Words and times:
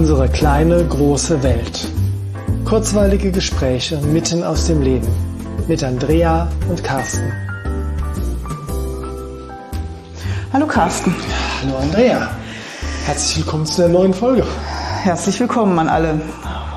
Unsere 0.00 0.30
kleine, 0.30 0.82
große 0.82 1.42
Welt. 1.42 1.86
Kurzweilige 2.64 3.30
Gespräche 3.30 3.98
mitten 3.98 4.42
aus 4.42 4.66
dem 4.66 4.80
Leben 4.80 5.06
mit 5.68 5.84
Andrea 5.84 6.50
und 6.70 6.82
Carsten. 6.82 7.30
Hallo 10.54 10.66
Carsten. 10.66 11.14
Hallo 11.62 11.76
Andrea. 11.76 12.30
Herzlich 13.04 13.44
willkommen 13.44 13.66
zu 13.66 13.82
der 13.82 13.90
neuen 13.90 14.14
Folge. 14.14 14.42
Herzlich 15.02 15.38
willkommen 15.38 15.78
an 15.78 15.88
alle. 15.90 16.18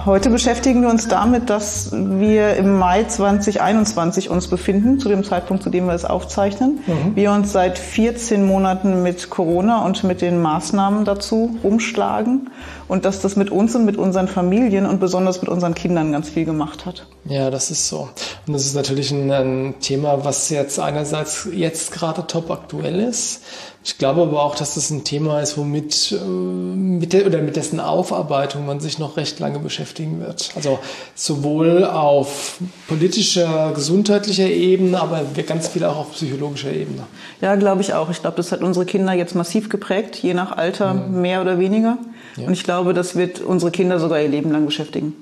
Heute 0.05 0.29
beschäftigen 0.29 0.81
wir 0.81 0.89
uns 0.89 1.07
damit, 1.07 1.49
dass 1.49 1.91
wir 1.93 2.57
im 2.57 2.77
Mai 2.77 3.05
2021 3.05 4.29
uns 4.29 4.47
befinden, 4.47 4.99
zu 4.99 5.07
dem 5.07 5.23
Zeitpunkt, 5.23 5.63
zu 5.63 5.69
dem 5.69 5.85
wir 5.85 5.93
es 5.93 6.03
aufzeichnen. 6.03 6.79
Mhm. 6.85 7.15
Wir 7.15 7.31
uns 7.31 7.53
seit 7.53 7.79
14 7.79 8.45
Monaten 8.45 9.01
mit 9.01 9.29
Corona 9.29 9.85
und 9.85 10.03
mit 10.03 10.21
den 10.21 10.41
Maßnahmen 10.41 11.05
dazu 11.05 11.57
umschlagen 11.63 12.49
und 12.89 13.05
dass 13.05 13.21
das 13.21 13.37
mit 13.37 13.49
uns 13.49 13.75
und 13.75 13.85
mit 13.85 13.95
unseren 13.95 14.27
Familien 14.27 14.85
und 14.85 14.99
besonders 14.99 15.41
mit 15.41 15.49
unseren 15.49 15.73
Kindern 15.73 16.11
ganz 16.11 16.27
viel 16.27 16.43
gemacht 16.43 16.85
hat. 16.85 17.07
Ja, 17.23 17.49
das 17.49 17.71
ist 17.71 17.87
so. 17.87 18.09
Und 18.45 18.53
das 18.53 18.65
ist 18.65 18.75
natürlich 18.75 19.11
ein, 19.11 19.31
ein 19.31 19.75
Thema, 19.79 20.25
was 20.25 20.49
jetzt 20.49 20.79
einerseits 20.79 21.47
jetzt 21.53 21.93
gerade 21.93 22.27
top 22.27 22.51
aktuell 22.51 22.99
ist, 22.99 23.41
ich 23.85 23.97
glaube 23.97 24.21
aber 24.21 24.41
auch, 24.41 24.55
dass 24.55 24.75
das 24.75 24.89
ein 24.91 25.03
Thema 25.03 25.41
ist, 25.41 25.57
womit 25.57 26.13
äh, 26.13 26.25
mit 26.25 27.11
der, 27.11 27.25
oder 27.25 27.41
mit 27.41 27.57
dessen 27.57 27.81
Aufarbeitung 27.81 28.65
man 28.65 28.79
sich 28.79 28.97
noch 28.97 29.17
recht 29.17 29.39
lange 29.39 29.59
beschäftigen 29.59 30.21
wird. 30.21 30.51
Also 30.55 30.79
sowohl 31.15 31.85
auf 31.85 32.59
politischer, 32.87 33.73
gesundheitlicher 33.75 34.47
Ebene, 34.47 35.01
aber 35.01 35.23
ganz 35.45 35.67
viel 35.67 35.83
auch 35.83 35.97
auf 35.97 36.13
psychologischer 36.13 36.71
Ebene. 36.71 37.03
Ja, 37.41 37.55
glaube 37.55 37.81
ich 37.81 37.93
auch. 37.93 38.09
Ich 38.09 38.21
glaube, 38.21 38.37
das 38.37 38.53
hat 38.53 38.61
unsere 38.61 38.85
Kinder 38.85 39.11
jetzt 39.11 39.35
massiv 39.35 39.67
geprägt, 39.67 40.15
je 40.15 40.33
nach 40.33 40.55
Alter 40.55 40.93
mhm. 40.93 41.21
mehr 41.21 41.41
oder 41.41 41.59
weniger. 41.59 41.97
Ja. 42.37 42.47
Und 42.47 42.53
ich 42.53 42.63
glaube, 42.63 42.93
das 42.93 43.17
wird 43.17 43.41
unsere 43.41 43.71
Kinder 43.71 43.99
sogar 43.99 44.21
ihr 44.21 44.29
Leben 44.29 44.51
lang 44.51 44.65
beschäftigen. 44.65 45.13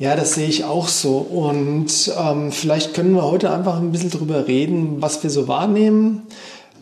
Ja, 0.00 0.16
das 0.16 0.34
sehe 0.34 0.48
ich 0.48 0.64
auch 0.64 0.88
so. 0.88 1.18
Und 1.18 2.12
ähm, 2.18 2.50
vielleicht 2.50 2.94
können 2.94 3.14
wir 3.14 3.22
heute 3.22 3.52
einfach 3.52 3.76
ein 3.76 3.92
bisschen 3.92 4.10
drüber 4.10 4.48
reden, 4.48 4.96
was 5.00 5.22
wir 5.22 5.30
so 5.30 5.46
wahrnehmen 5.46 6.26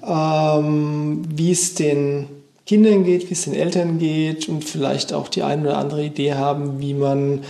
ähm, 0.05 1.23
wie 1.29 1.53
es 1.53 1.75
den 1.75 2.29
Kindern 2.67 3.05
geht, 3.05 3.29
wie 3.29 3.35
es 3.35 3.45
den 3.45 3.55
Eltern 3.55 3.99
geht 3.99 4.49
und 4.49 4.65
vielleicht 4.65 5.13
auch 5.13 5.29
die 5.29 5.43
eine 5.43 5.63
oder 5.63 5.79
andere 5.79 6.05
Idee 6.05 6.35
haben, 6.35 6.81
wie 6.81 6.95
man 6.95 7.41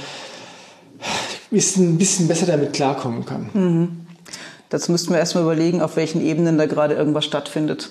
ein 1.50 1.98
bisschen 1.98 2.28
besser 2.28 2.46
damit 2.46 2.72
klarkommen 2.72 3.26
kann. 3.26 3.50
Mhm. 3.52 3.88
Dazu 4.70 4.90
müssten 4.90 5.10
wir 5.10 5.18
erstmal 5.18 5.44
überlegen, 5.44 5.82
auf 5.82 5.96
welchen 5.96 6.24
Ebenen 6.24 6.56
da 6.56 6.66
gerade 6.66 6.94
irgendwas 6.94 7.26
stattfindet. 7.26 7.90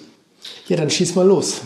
Ja, 0.67 0.77
dann 0.77 0.89
schieß 0.89 1.13
mal 1.13 1.27
los. 1.27 1.61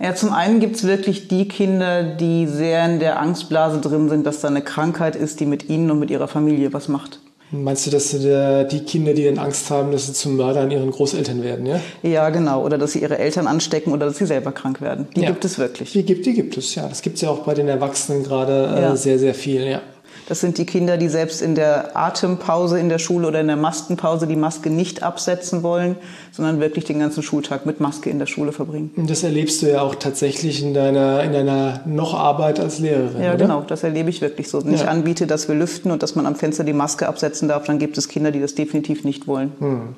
Ja, 0.00 0.14
zum 0.16 0.32
einen 0.32 0.58
gibt 0.58 0.74
es 0.74 0.82
wirklich 0.82 1.28
die 1.28 1.46
Kinder, 1.46 2.02
die 2.02 2.48
sehr 2.48 2.84
in 2.84 2.98
der 2.98 3.20
Angstblase 3.20 3.80
drin 3.80 4.08
sind, 4.08 4.26
dass 4.26 4.40
da 4.40 4.48
eine 4.48 4.62
Krankheit 4.62 5.14
ist, 5.14 5.38
die 5.38 5.46
mit 5.46 5.68
ihnen 5.68 5.90
und 5.92 6.00
mit 6.00 6.10
ihrer 6.10 6.26
Familie 6.26 6.72
was 6.72 6.88
macht. 6.88 7.20
Meinst 7.50 7.86
du, 7.86 7.90
dass 7.90 8.10
die 8.10 8.80
Kinder, 8.84 9.14
die 9.14 9.24
dann 9.24 9.38
Angst 9.38 9.70
haben, 9.70 9.92
dass 9.92 10.06
sie 10.06 10.12
zum 10.12 10.36
Mörder 10.36 10.62
an 10.62 10.70
ihren 10.70 10.90
Großeltern 10.90 11.42
werden, 11.42 11.66
ja? 11.66 11.80
Ja, 12.02 12.30
genau. 12.30 12.64
Oder 12.64 12.78
dass 12.78 12.92
sie 12.92 13.00
ihre 13.00 13.18
Eltern 13.18 13.46
anstecken 13.46 13.92
oder 13.92 14.06
dass 14.06 14.16
sie 14.16 14.26
selber 14.26 14.50
krank 14.50 14.80
werden. 14.80 15.06
Die 15.14 15.20
ja. 15.20 15.30
gibt 15.30 15.44
es 15.44 15.58
wirklich. 15.58 15.92
Die 15.92 16.04
gibt, 16.04 16.26
die 16.26 16.34
gibt 16.34 16.56
es, 16.56 16.74
ja. 16.74 16.88
Das 16.88 17.02
gibt 17.02 17.16
es 17.16 17.22
ja 17.22 17.30
auch 17.30 17.44
bei 17.44 17.54
den 17.54 17.68
Erwachsenen 17.68 18.24
gerade 18.24 18.74
äh, 18.76 18.82
ja. 18.82 18.96
sehr, 18.96 19.18
sehr 19.18 19.34
viel, 19.34 19.64
ja. 19.66 19.82
Das 20.26 20.40
sind 20.40 20.56
die 20.56 20.64
Kinder, 20.64 20.96
die 20.96 21.08
selbst 21.08 21.42
in 21.42 21.54
der 21.54 21.96
Atempause 21.96 22.78
in 22.78 22.88
der 22.88 22.98
Schule 22.98 23.28
oder 23.28 23.40
in 23.40 23.46
der 23.46 23.56
Maskenpause 23.56 24.26
die 24.26 24.36
Maske 24.36 24.70
nicht 24.70 25.02
absetzen 25.02 25.62
wollen, 25.62 25.96
sondern 26.32 26.60
wirklich 26.60 26.84
den 26.84 26.98
ganzen 26.98 27.22
Schultag 27.22 27.66
mit 27.66 27.80
Maske 27.80 28.08
in 28.08 28.18
der 28.18 28.26
Schule 28.26 28.52
verbringen. 28.52 28.90
Und 28.96 29.10
das 29.10 29.22
erlebst 29.22 29.60
du 29.60 29.70
ja 29.70 29.82
auch 29.82 29.94
tatsächlich 29.94 30.62
in 30.62 30.72
deiner, 30.72 31.22
in 31.22 31.32
deiner 31.32 31.80
noch 31.84 32.14
Arbeit 32.14 32.58
als 32.58 32.78
Lehrerin. 32.78 33.22
Ja, 33.22 33.30
oder? 33.30 33.38
genau, 33.38 33.60
das 33.62 33.82
erlebe 33.82 34.08
ich 34.08 34.20
wirklich 34.22 34.48
so. 34.48 34.64
Wenn 34.64 34.72
ja. 34.72 34.82
ich 34.82 34.88
anbiete, 34.88 35.26
dass 35.26 35.48
wir 35.48 35.54
lüften 35.54 35.90
und 35.90 36.02
dass 36.02 36.14
man 36.14 36.26
am 36.26 36.36
Fenster 36.36 36.64
die 36.64 36.72
Maske 36.72 37.06
absetzen 37.06 37.48
darf, 37.48 37.64
dann 37.64 37.78
gibt 37.78 37.98
es 37.98 38.08
Kinder, 38.08 38.30
die 38.30 38.40
das 38.40 38.54
definitiv 38.54 39.04
nicht 39.04 39.26
wollen. 39.26 39.52
Hm. 39.58 39.94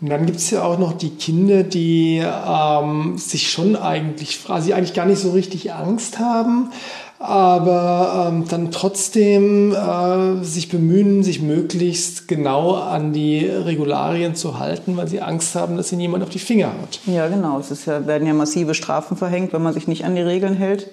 Und 0.00 0.10
dann 0.10 0.26
gibt 0.26 0.38
es 0.38 0.50
ja 0.50 0.62
auch 0.62 0.78
noch 0.78 0.92
die 0.94 1.10
Kinder, 1.10 1.62
die 1.62 2.22
ähm, 2.22 3.18
sich 3.18 3.50
schon 3.50 3.76
eigentlich, 3.76 4.40
also 4.48 4.72
eigentlich 4.72 4.94
gar 4.94 5.06
nicht 5.06 5.20
so 5.20 5.30
richtig 5.30 5.72
Angst 5.72 6.18
haben, 6.18 6.70
aber 7.18 8.28
ähm, 8.28 8.44
dann 8.48 8.70
trotzdem 8.70 9.72
äh, 9.72 10.44
sich 10.44 10.68
bemühen, 10.68 11.22
sich 11.22 11.40
möglichst 11.40 12.28
genau 12.28 12.74
an 12.74 13.12
die 13.12 13.46
Regularien 13.46 14.34
zu 14.34 14.58
halten, 14.58 14.96
weil 14.96 15.08
sie 15.08 15.22
Angst 15.22 15.54
haben, 15.54 15.76
dass 15.76 15.92
ihnen 15.92 16.02
jemand 16.02 16.22
auf 16.24 16.30
die 16.30 16.38
Finger 16.38 16.68
haut. 16.68 17.00
Ja, 17.06 17.28
genau. 17.28 17.58
Es 17.58 17.70
ist 17.70 17.86
ja, 17.86 18.06
werden 18.06 18.26
ja 18.26 18.34
massive 18.34 18.74
Strafen 18.74 19.16
verhängt, 19.16 19.52
wenn 19.52 19.62
man 19.62 19.72
sich 19.72 19.88
nicht 19.88 20.04
an 20.04 20.14
die 20.14 20.22
Regeln 20.22 20.54
hält. 20.54 20.90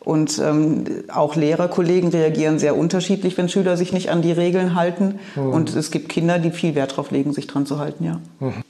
Und 0.00 0.40
ähm, 0.40 0.84
auch 1.12 1.36
Lehrerkollegen 1.36 2.10
reagieren 2.10 2.58
sehr 2.58 2.76
unterschiedlich, 2.76 3.38
wenn 3.38 3.48
Schüler 3.48 3.76
sich 3.76 3.92
nicht 3.92 4.10
an 4.10 4.20
die 4.20 4.32
Regeln 4.32 4.74
halten. 4.74 5.20
Mhm. 5.36 5.50
Und 5.50 5.76
es 5.76 5.90
gibt 5.92 6.08
Kinder, 6.08 6.38
die 6.38 6.50
viel 6.50 6.74
Wert 6.74 6.92
darauf 6.92 7.12
legen, 7.12 7.32
sich 7.32 7.46
dran 7.46 7.66
zu 7.66 7.78
halten, 7.78 8.04
ja. 8.04 8.20
Mhm. 8.40 8.64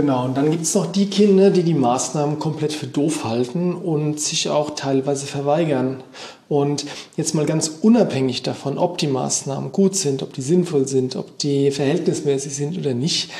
Genau, 0.00 0.26
und 0.26 0.36
dann 0.36 0.52
gibt 0.52 0.62
es 0.62 0.76
noch 0.76 0.86
die 0.92 1.10
Kinder, 1.10 1.50
die 1.50 1.64
die 1.64 1.74
Maßnahmen 1.74 2.38
komplett 2.38 2.72
für 2.72 2.86
doof 2.86 3.24
halten 3.24 3.74
und 3.74 4.20
sich 4.20 4.48
auch 4.48 4.76
teilweise 4.76 5.26
verweigern. 5.26 6.04
Und 6.48 6.84
jetzt 7.16 7.34
mal 7.34 7.46
ganz 7.46 7.68
unabhängig 7.82 8.44
davon, 8.44 8.78
ob 8.78 8.98
die 8.98 9.08
Maßnahmen 9.08 9.72
gut 9.72 9.96
sind, 9.96 10.22
ob 10.22 10.32
die 10.34 10.40
sinnvoll 10.40 10.86
sind, 10.86 11.16
ob 11.16 11.36
die 11.38 11.72
verhältnismäßig 11.72 12.54
sind 12.54 12.78
oder 12.78 12.94
nicht, 12.94 13.32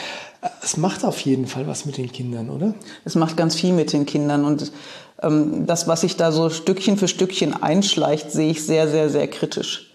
es 0.60 0.76
macht 0.76 1.04
auf 1.04 1.20
jeden 1.20 1.46
Fall 1.46 1.68
was 1.68 1.86
mit 1.86 1.96
den 1.96 2.10
Kindern, 2.10 2.50
oder? 2.50 2.74
Es 3.04 3.14
macht 3.14 3.36
ganz 3.36 3.54
viel 3.54 3.72
mit 3.72 3.92
den 3.92 4.04
Kindern 4.04 4.44
und 4.44 4.72
ähm, 5.22 5.64
das, 5.64 5.86
was 5.86 6.00
sich 6.00 6.16
da 6.16 6.32
so 6.32 6.50
Stückchen 6.50 6.96
für 6.96 7.06
Stückchen 7.06 7.62
einschleicht, 7.62 8.32
sehe 8.32 8.50
ich 8.50 8.66
sehr, 8.66 8.88
sehr, 8.88 9.10
sehr 9.10 9.28
kritisch. 9.28 9.87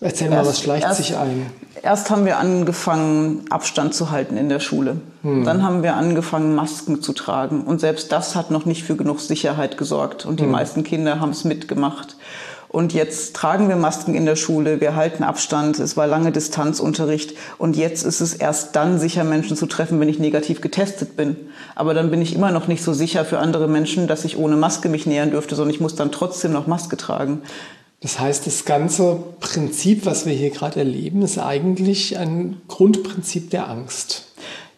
Erzähl 0.00 0.30
mal, 0.30 0.44
was 0.44 0.60
schleicht 0.60 0.84
erst, 0.84 0.98
sich 0.98 1.16
ein? 1.16 1.46
Erst 1.82 2.10
haben 2.10 2.26
wir 2.26 2.38
angefangen, 2.38 3.44
Abstand 3.50 3.94
zu 3.94 4.10
halten 4.10 4.36
in 4.36 4.48
der 4.48 4.60
Schule. 4.60 4.98
Hm. 5.22 5.44
Dann 5.44 5.62
haben 5.62 5.82
wir 5.82 5.94
angefangen, 5.94 6.54
Masken 6.54 7.02
zu 7.02 7.12
tragen. 7.12 7.62
Und 7.64 7.80
selbst 7.80 8.12
das 8.12 8.36
hat 8.36 8.50
noch 8.50 8.66
nicht 8.66 8.84
für 8.84 8.96
genug 8.96 9.20
Sicherheit 9.20 9.78
gesorgt. 9.78 10.26
Und 10.26 10.40
die 10.40 10.44
hm. 10.44 10.50
meisten 10.50 10.84
Kinder 10.84 11.20
haben 11.20 11.30
es 11.30 11.44
mitgemacht. 11.44 12.16
Und 12.68 12.92
jetzt 12.92 13.34
tragen 13.34 13.68
wir 13.68 13.76
Masken 13.76 14.14
in 14.14 14.26
der 14.26 14.36
Schule, 14.36 14.80
wir 14.80 14.96
halten 14.96 15.22
Abstand, 15.22 15.78
es 15.78 15.96
war 15.96 16.06
lange 16.06 16.32
Distanzunterricht 16.32 17.34
und 17.56 17.76
jetzt 17.76 18.04
ist 18.04 18.20
es 18.20 18.34
erst 18.34 18.76
dann 18.76 18.98
sicher, 18.98 19.24
Menschen 19.24 19.56
zu 19.56 19.66
treffen, 19.66 19.98
wenn 20.00 20.08
ich 20.08 20.18
negativ 20.18 20.60
getestet 20.60 21.16
bin. 21.16 21.36
Aber 21.74 21.94
dann 21.94 22.10
bin 22.10 22.20
ich 22.20 22.34
immer 22.34 22.50
noch 22.50 22.66
nicht 22.66 22.82
so 22.82 22.92
sicher 22.92 23.24
für 23.24 23.38
andere 23.38 23.68
Menschen, 23.68 24.08
dass 24.08 24.24
ich 24.26 24.36
ohne 24.36 24.56
Maske 24.56 24.88
mich 24.88 25.06
nähern 25.06 25.30
dürfte, 25.30 25.54
sondern 25.54 25.74
ich 25.74 25.80
muss 25.80 25.94
dann 25.94 26.12
trotzdem 26.12 26.52
noch 26.52 26.66
Maske 26.66 26.96
tragen. 26.96 27.40
Das 28.00 28.20
heißt, 28.20 28.46
das 28.46 28.64
ganze 28.64 29.18
Prinzip, 29.40 30.06
was 30.06 30.26
wir 30.26 30.34
hier 30.34 30.50
gerade 30.50 30.80
erleben, 30.80 31.22
ist 31.22 31.38
eigentlich 31.38 32.18
ein 32.18 32.60
Grundprinzip 32.68 33.50
der 33.50 33.68
Angst. 33.68 34.26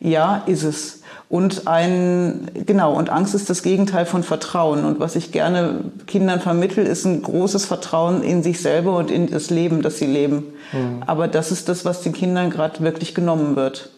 Ja, 0.00 0.44
ist 0.46 0.62
es. 0.62 0.98
Und 1.28 1.66
ein, 1.66 2.50
genau, 2.54 2.94
und 2.94 3.10
Angst 3.10 3.34
ist 3.34 3.50
das 3.50 3.62
Gegenteil 3.62 4.06
von 4.06 4.22
Vertrauen. 4.22 4.84
Und 4.84 4.98
was 4.98 5.14
ich 5.14 5.30
gerne 5.30 5.80
Kindern 6.06 6.40
vermittel, 6.40 6.86
ist 6.86 7.04
ein 7.04 7.20
großes 7.20 7.66
Vertrauen 7.66 8.22
in 8.22 8.42
sich 8.42 8.62
selber 8.62 8.96
und 8.96 9.10
in 9.10 9.28
das 9.28 9.50
Leben, 9.50 9.82
das 9.82 9.98
sie 9.98 10.06
leben. 10.06 10.44
Mhm. 10.72 11.02
Aber 11.06 11.28
das 11.28 11.52
ist 11.52 11.68
das, 11.68 11.84
was 11.84 12.00
den 12.00 12.14
Kindern 12.14 12.48
gerade 12.48 12.80
wirklich 12.80 13.14
genommen 13.14 13.56
wird. 13.56 13.90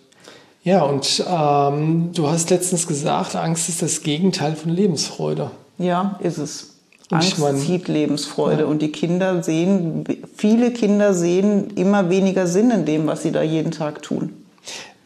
Ja, 0.65 0.83
und 0.83 1.25
ähm, 1.27 2.11
du 2.13 2.29
hast 2.29 2.51
letztens 2.51 2.87
gesagt, 2.87 3.37
Angst 3.37 3.69
ist 3.69 3.81
das 3.81 4.03
Gegenteil 4.03 4.57
von 4.57 4.73
Lebensfreude. 4.73 5.53
Ja, 5.79 6.19
ist 6.21 6.39
es. 6.39 6.70
Angst 7.11 7.39
meine, 7.39 7.59
zieht 7.59 7.89
Lebensfreude. 7.89 8.63
Ja. 8.63 8.67
Und 8.69 8.83
die 8.83 8.93
Kinder 8.93 9.43
sehen, 9.43 10.05
viele 10.37 10.71
Kinder 10.73 11.13
sehen 11.15 11.71
immer 11.75 12.09
weniger 12.09 12.47
Sinn 12.47 12.71
in 12.71 12.85
dem, 12.85 13.07
was 13.07 13.23
sie 13.23 13.33
da 13.33 13.43
jeden 13.43 13.73
Tag 13.73 14.03
tun. 14.03 14.31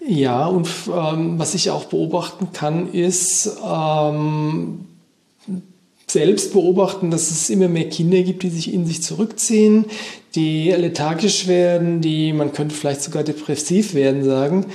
Ja, 0.07 0.47
und 0.47 0.69
ähm, 0.95 1.39
was 1.39 1.55
ich 1.55 1.71
auch 1.71 1.85
beobachten 1.87 2.49
kann, 2.53 2.93
ist 2.93 3.57
ähm, 3.67 4.81
selbst 6.07 6.53
beobachten, 6.53 7.11
dass 7.11 7.31
es 7.31 7.49
immer 7.49 7.69
mehr 7.69 7.89
Kinder 7.89 8.23
gibt, 8.23 8.43
die 8.43 8.51
sich 8.51 8.73
in 8.73 8.87
sich 8.87 9.03
zurückziehen, 9.03 9.87
die 10.35 10.71
lethargisch 10.71 11.47
werden, 11.47 12.03
die, 12.03 12.35
man 12.35 12.53
könnte 12.53 12.75
vielleicht 12.75 13.03
sogar 13.03 13.25
depressiv 13.25 13.95
werden 13.95 14.25
sagen. 14.25 14.67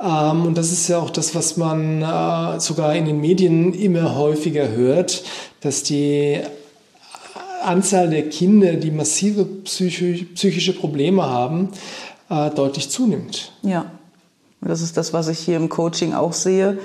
Ähm, 0.00 0.44
und 0.44 0.58
das 0.58 0.70
ist 0.70 0.88
ja 0.88 0.98
auch 0.98 1.10
das, 1.10 1.34
was 1.34 1.56
man 1.56 2.02
äh, 2.02 2.60
sogar 2.60 2.94
in 2.94 3.06
den 3.06 3.20
Medien 3.20 3.72
immer 3.72 4.16
häufiger 4.16 4.68
hört, 4.68 5.24
dass 5.62 5.82
die 5.82 6.40
Anzahl 7.64 8.10
der 8.10 8.28
Kinder, 8.28 8.74
die 8.74 8.90
massive 8.90 9.44
psychische 9.44 10.72
Probleme 10.72 11.24
haben, 11.24 11.70
äh, 12.30 12.50
deutlich 12.50 12.90
zunimmt. 12.90 13.52
Ja, 13.62 13.86
das 14.60 14.80
ist 14.80 14.96
das, 14.96 15.12
was 15.12 15.28
ich 15.28 15.38
hier 15.38 15.56
im 15.56 15.68
Coaching 15.68 16.14
auch 16.14 16.32
sehe. 16.32 16.78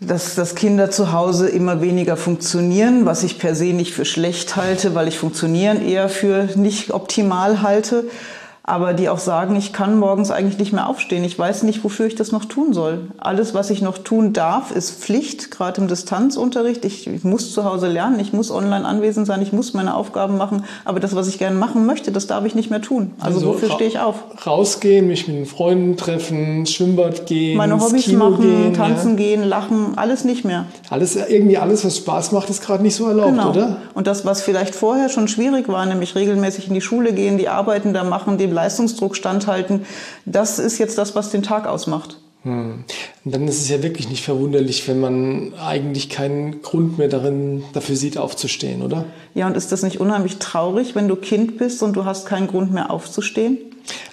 Dass, 0.00 0.36
dass 0.36 0.54
Kinder 0.54 0.92
zu 0.92 1.12
Hause 1.12 1.48
immer 1.48 1.80
weniger 1.80 2.16
funktionieren, 2.16 3.04
was 3.04 3.24
ich 3.24 3.38
per 3.38 3.56
se 3.56 3.72
nicht 3.72 3.92
für 3.92 4.04
schlecht 4.04 4.54
halte, 4.54 4.94
weil 4.94 5.08
ich 5.08 5.18
Funktionieren 5.18 5.84
eher 5.84 6.08
für 6.08 6.48
nicht 6.54 6.92
optimal 6.92 7.62
halte. 7.62 8.04
Aber 8.68 8.92
die 8.92 9.08
auch 9.08 9.18
sagen, 9.18 9.56
ich 9.56 9.72
kann 9.72 9.98
morgens 9.98 10.30
eigentlich 10.30 10.58
nicht 10.58 10.72
mehr 10.72 10.88
aufstehen. 10.88 11.24
Ich 11.24 11.38
weiß 11.38 11.62
nicht, 11.62 11.82
wofür 11.84 12.06
ich 12.06 12.14
das 12.14 12.32
noch 12.32 12.44
tun 12.44 12.72
soll. 12.72 13.08
Alles, 13.16 13.54
was 13.54 13.70
ich 13.70 13.80
noch 13.80 13.98
tun 13.98 14.32
darf, 14.32 14.70
ist 14.70 14.90
Pflicht, 14.90 15.50
gerade 15.50 15.80
im 15.80 15.88
Distanzunterricht. 15.88 16.84
Ich, 16.84 17.06
ich, 17.06 17.24
muss 17.24 17.52
zu 17.52 17.64
Hause 17.64 17.88
lernen, 17.88 18.20
ich 18.20 18.32
muss 18.32 18.50
online 18.50 18.84
anwesend 18.84 19.26
sein, 19.26 19.40
ich 19.40 19.52
muss 19.52 19.72
meine 19.72 19.94
Aufgaben 19.94 20.36
machen. 20.36 20.64
Aber 20.84 21.00
das, 21.00 21.14
was 21.14 21.28
ich 21.28 21.38
gerne 21.38 21.56
machen 21.56 21.86
möchte, 21.86 22.12
das 22.12 22.26
darf 22.26 22.44
ich 22.44 22.54
nicht 22.54 22.70
mehr 22.70 22.82
tun. 22.82 23.12
Also, 23.20 23.38
also 23.38 23.54
wofür 23.54 23.70
stehe 23.70 23.88
ich 23.88 23.98
auf? 23.98 24.16
Rausgehen, 24.46 25.06
mich 25.06 25.26
mit 25.26 25.36
den 25.36 25.46
Freunden 25.46 25.96
treffen, 25.96 26.66
Schwimmbad 26.66 27.26
gehen, 27.26 27.56
meine 27.56 27.80
Hobbys 27.80 28.04
Kino 28.04 28.30
machen, 28.30 28.42
gehen, 28.42 28.74
tanzen 28.74 29.10
ja. 29.12 29.16
gehen, 29.16 29.42
lachen, 29.44 29.96
alles 29.96 30.24
nicht 30.24 30.44
mehr. 30.44 30.66
Alles, 30.90 31.16
irgendwie 31.16 31.56
alles, 31.56 31.84
was 31.84 31.96
Spaß 31.96 32.32
macht, 32.32 32.50
ist 32.50 32.62
gerade 32.62 32.82
nicht 32.82 32.94
so 32.94 33.06
erlaubt, 33.06 33.30
genau. 33.30 33.50
oder? 33.50 33.76
Und 33.94 34.06
das, 34.06 34.26
was 34.26 34.42
vielleicht 34.42 34.74
vorher 34.74 35.08
schon 35.08 35.26
schwierig 35.26 35.68
war, 35.68 35.86
nämlich 35.86 36.14
regelmäßig 36.14 36.68
in 36.68 36.74
die 36.74 36.80
Schule 36.80 37.12
gehen, 37.12 37.38
die 37.38 37.48
Arbeiten 37.48 37.94
da 37.94 38.04
machen, 38.04 38.36
dem 38.36 38.57
Leistungsdruck 38.58 39.16
standhalten. 39.16 39.86
Das 40.26 40.58
ist 40.58 40.78
jetzt 40.78 40.98
das, 40.98 41.14
was 41.14 41.30
den 41.30 41.42
Tag 41.42 41.66
ausmacht. 41.66 42.18
Hm. 42.42 42.84
Und 43.24 43.34
dann 43.34 43.48
ist 43.48 43.60
es 43.60 43.68
ja 43.68 43.82
wirklich 43.82 44.08
nicht 44.08 44.22
verwunderlich, 44.22 44.86
wenn 44.86 45.00
man 45.00 45.52
eigentlich 45.54 46.08
keinen 46.08 46.62
Grund 46.62 46.98
mehr 46.98 47.08
darin 47.08 47.64
dafür 47.72 47.96
sieht, 47.96 48.16
aufzustehen, 48.16 48.82
oder? 48.82 49.04
Ja, 49.34 49.46
und 49.46 49.56
ist 49.56 49.72
das 49.72 49.82
nicht 49.82 50.00
unheimlich 50.00 50.38
traurig, 50.38 50.94
wenn 50.94 51.08
du 51.08 51.16
Kind 51.16 51.58
bist 51.58 51.82
und 51.82 51.94
du 51.94 52.04
hast 52.04 52.26
keinen 52.26 52.46
Grund 52.46 52.72
mehr 52.72 52.90
aufzustehen? 52.90 53.58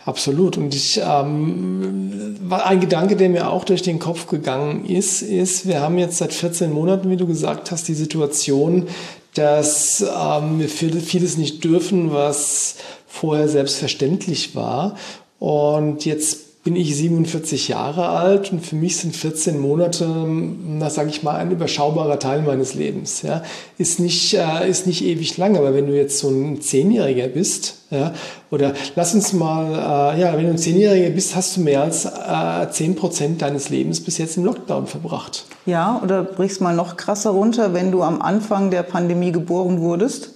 Absolut. 0.06 0.58
Und 0.58 0.74
ich, 0.74 1.02
ähm, 1.04 2.38
ein 2.50 2.80
Gedanke, 2.80 3.16
der 3.16 3.30
mir 3.30 3.50
auch 3.50 3.64
durch 3.64 3.82
den 3.82 4.00
Kopf 4.00 4.28
gegangen 4.28 4.86
ist, 4.86 5.22
ist, 5.22 5.68
wir 5.68 5.82
haben 5.82 5.98
jetzt 5.98 6.18
seit 6.18 6.34
14 6.34 6.72
Monaten, 6.72 7.10
wie 7.10 7.18
du 7.18 7.28
gesagt 7.28 7.72
hast, 7.72 7.88
die 7.88 7.94
Situation, 7.94 8.88
dass 9.34 10.02
ähm, 10.02 10.60
wir 10.60 10.70
vieles 10.70 11.38
nicht 11.38 11.64
dürfen, 11.64 12.14
was 12.14 12.78
vorher 13.16 13.48
selbstverständlich 13.48 14.56
war. 14.56 14.96
Und 15.40 16.06
jetzt 16.06 16.64
bin 16.66 16.76
ich 16.76 16.96
47 16.96 17.68
Jahre 17.68 18.10
alt 18.10 18.52
und 18.52 18.66
für 18.66 18.76
mich 18.76 18.98
sind 18.98 19.16
14 19.16 19.60
Monate, 19.60 20.08
na 20.08 20.90
sage 20.90 21.10
ich 21.12 21.22
mal, 21.22 21.36
ein 21.36 21.52
überschaubarer 21.52 22.18
Teil 22.18 22.42
meines 22.42 22.74
Lebens. 22.74 23.22
Ja. 23.22 23.44
Ist, 23.78 24.00
nicht, 24.00 24.34
äh, 24.34 24.68
ist 24.68 24.88
nicht 24.88 25.06
ewig 25.06 25.38
lang, 25.38 25.56
aber 25.58 25.76
wenn 25.76 25.86
du 25.86 25.96
jetzt 25.96 26.18
so 26.18 26.28
ein 26.28 26.62
Zehnjähriger 26.62 27.28
bist, 27.28 27.84
ja, 27.92 28.14
oder 28.50 28.74
lass 28.96 29.14
uns 29.14 29.32
mal, 29.32 30.16
äh, 30.16 30.22
ja, 30.22 30.36
wenn 30.36 30.46
du 30.46 30.50
ein 30.50 30.58
Zehnjähriger 30.58 31.12
bist, 31.12 31.36
hast 31.36 31.56
du 31.56 31.62
mehr 31.62 31.84
als 31.84 32.06
äh, 32.06 32.68
10 32.68 32.96
Prozent 32.96 33.44
deines 33.44 33.70
Lebens 33.70 34.04
bis 34.04 34.18
jetzt 34.18 34.36
im 34.38 34.46
Lockdown 34.46 34.88
verbracht. 34.88 35.46
Ja, 35.68 36.02
oder 36.04 36.24
brichst 36.24 36.62
mal 36.62 36.76
noch 36.76 36.98
krasser 36.98 37.30
runter, 37.30 37.76
wenn 37.76 37.92
du 37.92 38.02
am 38.02 38.24
Anfang 38.24 38.72
der 38.72 38.82
Pandemie 38.82 39.32
geboren 39.32 39.82
wurdest, 39.82 40.32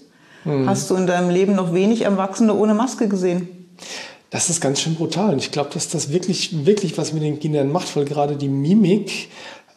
hm. 0.50 0.70
hast 0.70 0.90
du 0.90 0.96
in 0.96 1.08
deinem 1.08 1.30
Leben 1.30 1.56
noch 1.56 1.74
wenig 1.74 2.02
Erwachsene 2.02 2.54
ohne 2.54 2.74
Maske 2.74 3.08
gesehen. 3.08 3.48
Das 4.30 4.50
ist 4.50 4.62
ganz 4.62 4.82
schön 4.82 4.96
brutal. 4.96 5.34
Und 5.34 5.40
ich 5.40 5.52
glaube, 5.52 5.72
dass 5.74 5.90
das 5.90 6.12
wirklich, 6.12 6.66
wirklich 6.66 6.98
was 6.98 7.14
mit 7.14 7.24
den 7.24 7.40
Kindern 7.40 7.72
macht, 7.72 7.96
weil 7.96 8.06
gerade 8.06 8.36
die 8.36 8.50
Mimik 8.50 9.30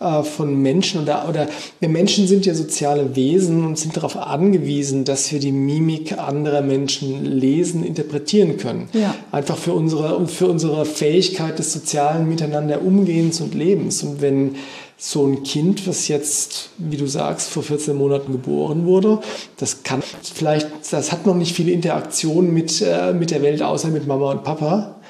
äh, 0.02 0.22
von 0.24 0.60
Menschen 0.60 1.02
oder, 1.02 1.28
oder 1.28 1.48
wir 1.80 1.88
Menschen 1.88 2.26
sind 2.26 2.46
ja 2.46 2.54
soziale 2.54 3.14
Wesen 3.14 3.64
und 3.64 3.78
sind 3.78 3.96
darauf 3.96 4.16
angewiesen, 4.16 5.04
dass 5.04 5.30
wir 5.32 5.38
die 5.38 5.52
Mimik 5.52 6.18
anderer 6.18 6.62
Menschen 6.62 7.24
lesen, 7.24 7.84
interpretieren 7.84 8.56
können. 8.56 8.88
Ja. 8.92 9.14
Einfach 9.30 9.56
für 9.56 9.72
unsere, 9.72 10.26
für 10.26 10.48
unsere 10.48 10.84
Fähigkeit 10.84 11.58
des 11.58 11.72
sozialen 11.72 12.28
Miteinander 12.28 12.82
Umgehens 12.82 13.40
und 13.40 13.54
Lebens. 13.54 14.02
Und 14.02 14.20
wenn 14.20 14.56
so 14.98 15.26
ein 15.26 15.42
Kind, 15.42 15.88
was 15.88 16.06
jetzt, 16.06 16.70
wie 16.78 16.96
du 16.96 17.06
sagst, 17.06 17.48
vor 17.48 17.64
14 17.64 17.96
Monaten 17.96 18.30
geboren 18.30 18.86
wurde, 18.86 19.18
das 19.56 19.82
kann 19.82 20.00
vielleicht, 20.22 20.68
das 20.90 21.10
hat 21.10 21.26
noch 21.26 21.34
nicht 21.34 21.56
viele 21.56 21.72
Interaktionen 21.72 22.54
mit, 22.54 22.80
äh, 22.80 23.12
mit 23.12 23.32
der 23.32 23.42
Welt, 23.42 23.62
außer 23.62 23.88
mit 23.88 24.06
Mama 24.06 24.30
und 24.30 24.44
Papa. 24.44 25.00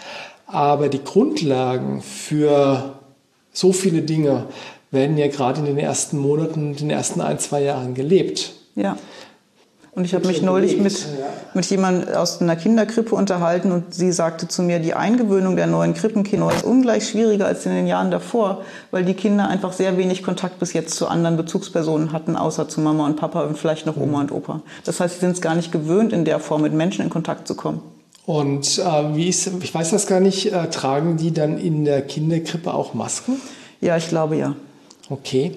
Aber 0.46 0.88
die 0.88 1.04
Grundlagen 1.04 2.00
für 2.00 2.96
so 3.52 3.72
viele 3.72 4.02
Dinge 4.02 4.46
werden 4.92 5.18
ja 5.18 5.26
gerade 5.26 5.60
in 5.60 5.66
den 5.66 5.78
ersten 5.78 6.18
Monaten, 6.18 6.72
in 6.72 6.76
den 6.76 6.90
ersten 6.90 7.20
ein, 7.20 7.38
zwei 7.38 7.62
Jahren 7.62 7.94
gelebt. 7.94 8.52
Ja. 8.76 8.96
Und 9.94 10.06
ich 10.06 10.14
habe 10.14 10.26
mich 10.26 10.40
neulich 10.40 10.78
mit, 10.78 11.06
mit 11.52 11.66
jemandem 11.66 12.14
aus 12.14 12.40
einer 12.40 12.56
Kinderkrippe 12.56 13.14
unterhalten 13.14 13.72
und 13.72 13.92
sie 13.92 14.10
sagte 14.10 14.48
zu 14.48 14.62
mir, 14.62 14.78
die 14.78 14.94
Eingewöhnung 14.94 15.54
der 15.54 15.66
neuen 15.66 15.92
Krippenkinder 15.92 16.50
ist 16.50 16.64
ungleich 16.64 17.10
schwieriger 17.10 17.44
als 17.44 17.66
in 17.66 17.72
den 17.72 17.86
Jahren 17.86 18.10
davor, 18.10 18.62
weil 18.90 19.04
die 19.04 19.12
Kinder 19.12 19.48
einfach 19.48 19.74
sehr 19.74 19.98
wenig 19.98 20.22
Kontakt 20.22 20.58
bis 20.60 20.72
jetzt 20.72 20.94
zu 20.94 21.08
anderen 21.08 21.36
Bezugspersonen 21.36 22.12
hatten, 22.12 22.36
außer 22.36 22.70
zu 22.70 22.80
Mama 22.80 23.04
und 23.04 23.16
Papa 23.16 23.42
und 23.42 23.58
vielleicht 23.58 23.84
noch 23.84 23.98
Oma 23.98 24.20
und 24.20 24.32
Opa. 24.32 24.62
Das 24.84 24.98
heißt, 24.98 25.16
sie 25.16 25.20
sind 25.20 25.32
es 25.32 25.42
gar 25.42 25.54
nicht 25.54 25.72
gewöhnt, 25.72 26.14
in 26.14 26.24
der 26.24 26.38
Form 26.38 26.62
mit 26.62 26.72
Menschen 26.72 27.04
in 27.04 27.10
Kontakt 27.10 27.46
zu 27.46 27.54
kommen. 27.54 27.82
Und 28.24 28.78
äh, 28.78 29.14
wie 29.14 29.28
ist, 29.28 29.50
ich 29.62 29.74
weiß 29.74 29.90
das 29.90 30.06
gar 30.06 30.20
nicht, 30.20 30.52
äh, 30.52 30.70
tragen 30.70 31.18
die 31.18 31.32
dann 31.32 31.58
in 31.58 31.84
der 31.84 32.00
Kinderkrippe 32.00 32.72
auch 32.72 32.94
Masken? 32.94 33.42
Ja, 33.82 33.98
ich 33.98 34.08
glaube 34.08 34.36
ja. 34.36 34.54
Okay. 35.12 35.52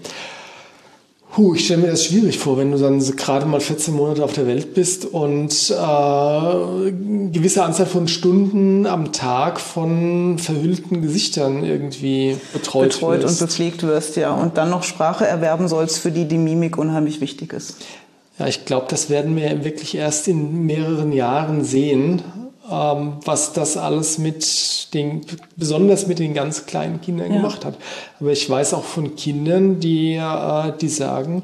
Puh, 1.32 1.56
ich 1.56 1.66
stelle 1.66 1.82
mir 1.82 1.88
das 1.88 2.06
schwierig 2.06 2.40
vor, 2.40 2.58
wenn 2.58 2.72
du 2.72 2.78
dann 2.78 3.00
gerade 3.18 3.46
mal 3.46 3.60
14 3.60 3.94
Monate 3.94 4.24
auf 4.24 4.32
der 4.34 4.48
Welt 4.48 4.74
bist 4.74 5.06
und 5.06 5.70
äh, 5.70 5.74
eine 5.74 7.30
gewisse 7.32 7.64
Anzahl 7.64 7.86
von 7.86 8.08
Stunden 8.08 8.86
am 8.86 9.12
Tag 9.12 9.60
von 9.60 10.38
verhüllten 10.40 11.02
Gesichtern 11.02 11.66
irgendwie 11.66 12.38
betreut, 12.54 12.90
betreut 12.90 13.24
wirst. 13.24 13.42
und 13.42 13.48
bepflegt 13.48 13.84
wirst, 13.84 14.16
ja. 14.16 14.34
Und 14.34 14.58
dann 14.58 14.70
noch 14.70 14.84
Sprache 14.84 15.28
erwerben 15.28 15.68
sollst, 15.68 16.00
für 16.00 16.12
die 16.12 16.26
die 16.26 16.38
Mimik 16.38 16.78
unheimlich 16.78 17.20
wichtig 17.20 17.52
ist. 17.52 17.78
Ja, 18.40 18.48
ich 18.48 18.66
glaube, 18.66 18.88
das 18.90 19.10
werden 19.10 19.36
wir 19.36 19.66
wirklich 19.66 19.96
erst 19.96 20.30
in 20.30 20.66
mehreren 20.66 21.12
Jahren 21.12 21.66
sehen, 21.66 22.22
was 22.68 23.54
das 23.54 23.78
alles 23.78 24.18
mit 24.18 24.94
den, 24.94 25.22
besonders 25.56 26.08
mit 26.08 26.20
den 26.20 26.34
ganz 26.34 26.66
kleinen 26.66 27.02
Kindern 27.02 27.32
ja. 27.32 27.38
gemacht 27.38 27.66
hat. 27.66 27.78
Aber 28.20 28.32
ich 28.32 28.50
weiß 28.50 28.74
auch 28.74 28.84
von 28.84 29.16
Kindern, 29.16 29.80
die, 29.80 30.14
äh, 30.16 30.74
die 30.80 30.90
sagen, 30.90 31.44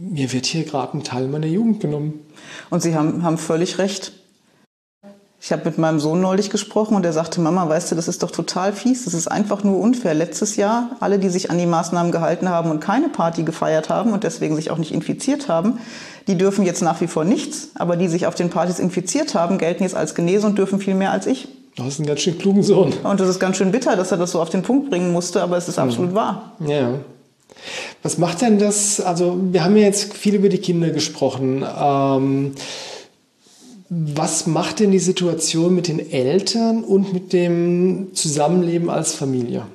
mir 0.00 0.32
wird 0.32 0.46
hier 0.46 0.64
gerade 0.64 0.96
ein 0.96 1.04
Teil 1.04 1.28
meiner 1.28 1.46
Jugend 1.46 1.80
genommen. 1.80 2.20
Und 2.70 2.82
Sie 2.82 2.94
haben, 2.94 3.22
haben 3.22 3.38
völlig 3.38 3.78
recht. 3.78 4.12
Ich 5.44 5.50
habe 5.50 5.64
mit 5.64 5.76
meinem 5.76 5.98
Sohn 5.98 6.20
neulich 6.20 6.50
gesprochen 6.50 6.94
und 6.94 7.04
er 7.04 7.12
sagte, 7.12 7.40
Mama, 7.40 7.68
weißt 7.68 7.90
du, 7.90 7.96
das 7.96 8.06
ist 8.06 8.22
doch 8.22 8.30
total 8.30 8.72
fies, 8.72 9.06
das 9.06 9.12
ist 9.12 9.26
einfach 9.26 9.64
nur 9.64 9.80
unfair. 9.80 10.14
Letztes 10.14 10.54
Jahr, 10.54 10.90
alle, 11.00 11.18
die 11.18 11.30
sich 11.30 11.50
an 11.50 11.58
die 11.58 11.66
Maßnahmen 11.66 12.12
gehalten 12.12 12.48
haben 12.48 12.70
und 12.70 12.78
keine 12.78 13.08
Party 13.08 13.42
gefeiert 13.42 13.88
haben 13.88 14.12
und 14.12 14.22
deswegen 14.22 14.54
sich 14.54 14.70
auch 14.70 14.78
nicht 14.78 14.92
infiziert 14.92 15.48
haben, 15.48 15.80
die 16.28 16.38
dürfen 16.38 16.64
jetzt 16.64 16.80
nach 16.80 17.00
wie 17.00 17.08
vor 17.08 17.24
nichts, 17.24 17.70
aber 17.74 17.96
die 17.96 18.06
sich 18.06 18.26
auf 18.26 18.36
den 18.36 18.50
Partys 18.50 18.78
infiziert 18.78 19.34
haben, 19.34 19.58
gelten 19.58 19.82
jetzt 19.82 19.96
als 19.96 20.14
genesen 20.14 20.50
und 20.50 20.58
dürfen 20.58 20.78
viel 20.78 20.94
mehr 20.94 21.10
als 21.10 21.26
ich. 21.26 21.48
Du 21.74 21.82
hast 21.82 21.98
einen 21.98 22.06
ganz 22.06 22.20
schön 22.20 22.38
klugen 22.38 22.62
Sohn. 22.62 22.92
Und 23.02 23.18
das 23.18 23.28
ist 23.28 23.40
ganz 23.40 23.56
schön 23.56 23.72
bitter, 23.72 23.96
dass 23.96 24.12
er 24.12 24.18
das 24.18 24.30
so 24.30 24.40
auf 24.40 24.50
den 24.50 24.62
Punkt 24.62 24.90
bringen 24.90 25.10
musste, 25.10 25.42
aber 25.42 25.56
es 25.56 25.68
ist 25.68 25.80
absolut 25.80 26.12
mhm. 26.12 26.14
wahr. 26.14 26.52
Ja. 26.64 26.90
Was 28.04 28.16
macht 28.16 28.42
denn 28.42 28.60
das? 28.60 29.00
Also, 29.00 29.36
wir 29.40 29.64
haben 29.64 29.76
ja 29.76 29.84
jetzt 29.84 30.14
viel 30.14 30.36
über 30.36 30.48
die 30.48 30.58
Kinder 30.58 30.90
gesprochen. 30.90 31.64
Ähm, 31.64 32.54
was 33.94 34.46
macht 34.46 34.80
denn 34.80 34.90
die 34.90 34.98
Situation 34.98 35.74
mit 35.74 35.86
den 35.86 36.10
Eltern 36.10 36.82
und 36.82 37.12
mit 37.12 37.34
dem 37.34 38.08
Zusammenleben 38.14 38.88
als 38.88 39.14
Familie? 39.14 39.66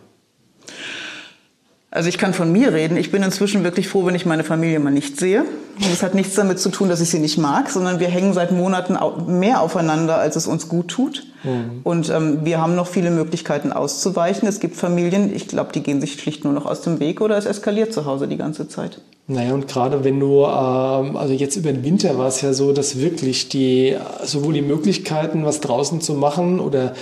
Also 1.98 2.10
ich 2.10 2.20
kann 2.20 2.36
von 2.36 2.52
mir 2.52 2.74
reden. 2.74 2.96
Ich 2.96 3.12
bin 3.12 3.24
inzwischen 3.24 3.64
wirklich 3.64 3.88
froh, 3.88 4.06
wenn 4.06 4.14
ich 4.14 4.28
meine 4.28 4.44
Familie 4.44 4.80
mal 4.80 4.92
nicht 4.92 5.20
sehe. 5.20 5.46
Das 5.80 6.04
hat 6.04 6.14
nichts 6.14 6.36
damit 6.36 6.60
zu 6.60 6.70
tun, 6.70 6.90
dass 6.90 7.02
ich 7.02 7.10
sie 7.10 7.18
nicht 7.18 7.40
mag, 7.40 7.72
sondern 7.72 8.00
wir 8.00 8.08
hängen 8.08 8.34
seit 8.34 8.52
Monaten 8.52 8.98
mehr 9.40 9.62
aufeinander, 9.62 10.18
als 10.20 10.36
es 10.36 10.46
uns 10.46 10.70
gut 10.70 10.90
tut. 10.90 11.26
Mhm. 11.44 11.82
Und 11.84 12.12
ähm, 12.12 12.46
wir 12.46 12.62
haben 12.62 12.76
noch 12.76 12.86
viele 12.86 13.10
Möglichkeiten 13.10 13.72
auszuweichen. 13.72 14.48
Es 14.48 14.60
gibt 14.60 14.76
Familien, 14.76 15.36
ich 15.36 15.48
glaube, 15.48 15.74
die 15.74 15.82
gehen 15.82 16.00
sich 16.00 16.14
schlicht 16.14 16.44
nur 16.44 16.54
noch 16.54 16.68
aus 16.68 16.82
dem 16.82 17.00
Weg 17.00 17.20
oder 17.20 17.36
es 17.36 17.48
eskaliert 17.48 17.92
zu 17.94 18.06
Hause 18.06 18.28
die 18.28 18.38
ganze 18.38 18.68
Zeit. 18.68 19.02
Naja, 19.26 19.56
und 19.56 19.68
gerade 19.68 20.04
wenn 20.04 20.20
du, 20.20 20.44
ähm, 20.44 21.18
also 21.18 21.34
jetzt 21.34 21.56
über 21.58 21.72
den 21.72 21.84
Winter 21.84 22.16
war 22.20 22.28
es 22.28 22.42
ja 22.42 22.54
so, 22.54 22.74
dass 22.74 23.00
wirklich 23.00 23.50
die, 23.50 23.98
sowohl 24.24 24.54
die 24.54 24.62
Möglichkeiten, 24.62 25.46
was 25.46 25.62
draußen 25.62 26.00
zu 26.00 26.14
machen 26.14 26.60
oder 26.60 26.94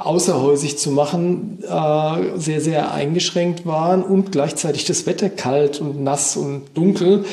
außerhäusig 0.00 0.78
zu 0.78 0.90
machen, 0.90 1.58
äh, 1.62 2.38
sehr, 2.38 2.60
sehr 2.60 2.92
eingeschränkt 2.92 3.66
waren 3.66 4.02
und 4.02 4.32
gleichzeitig 4.32 4.86
das 4.86 5.06
Wetter 5.06 5.28
kalt 5.28 5.80
und 5.80 6.02
nass 6.02 6.36
und 6.36 6.62
dunkel, 6.74 7.24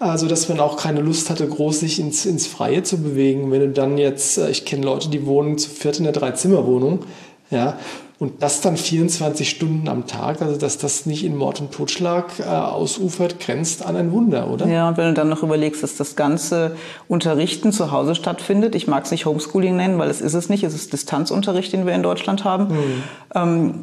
also 0.00 0.26
dass 0.26 0.48
man 0.48 0.58
auch 0.58 0.76
keine 0.76 1.00
Lust 1.00 1.30
hatte, 1.30 1.46
groß 1.46 1.80
sich 1.80 2.00
ins, 2.00 2.26
ins 2.26 2.46
Freie 2.46 2.82
zu 2.82 2.98
bewegen. 2.98 3.50
Wenn 3.50 3.60
du 3.60 3.68
dann 3.70 3.96
jetzt, 3.96 4.38
äh, 4.38 4.50
ich 4.50 4.64
kenne 4.64 4.84
Leute, 4.84 5.08
die 5.08 5.24
wohnen 5.24 5.56
zu 5.56 5.70
viert 5.70 5.98
in 5.98 6.04
der 6.04 6.12
Dreizimmerwohnung, 6.12 7.04
ja, 7.50 7.78
und 8.18 8.42
das 8.42 8.62
dann 8.62 8.78
24 8.78 9.48
Stunden 9.48 9.88
am 9.88 10.06
Tag, 10.06 10.40
also 10.40 10.56
dass 10.56 10.78
das 10.78 11.04
nicht 11.04 11.22
in 11.22 11.36
Mord 11.36 11.60
und 11.60 11.72
Totschlag 11.72 12.38
äh, 12.38 12.44
ausufert, 12.44 13.40
grenzt 13.40 13.84
an 13.84 13.94
ein 13.94 14.10
Wunder, 14.10 14.50
oder? 14.50 14.66
Ja, 14.66 14.88
und 14.88 14.96
wenn 14.96 15.08
du 15.08 15.14
dann 15.14 15.28
noch 15.28 15.42
überlegst, 15.42 15.82
dass 15.82 15.96
das 15.96 16.16
ganze 16.16 16.76
Unterrichten 17.08 17.72
zu 17.72 17.90
Hause 17.90 18.14
stattfindet, 18.14 18.74
ich 18.74 18.86
mag 18.86 19.04
es 19.04 19.10
nicht 19.10 19.26
Homeschooling 19.26 19.76
nennen, 19.76 19.98
weil 19.98 20.08
es 20.08 20.22
ist 20.22 20.32
es 20.32 20.48
nicht, 20.48 20.64
es 20.64 20.74
ist 20.74 20.94
Distanzunterricht, 20.94 21.72
den 21.74 21.84
wir 21.84 21.94
in 21.94 22.02
Deutschland 22.02 22.44
haben. 22.44 22.68
Mhm. 22.68 23.02
Ähm, 23.34 23.74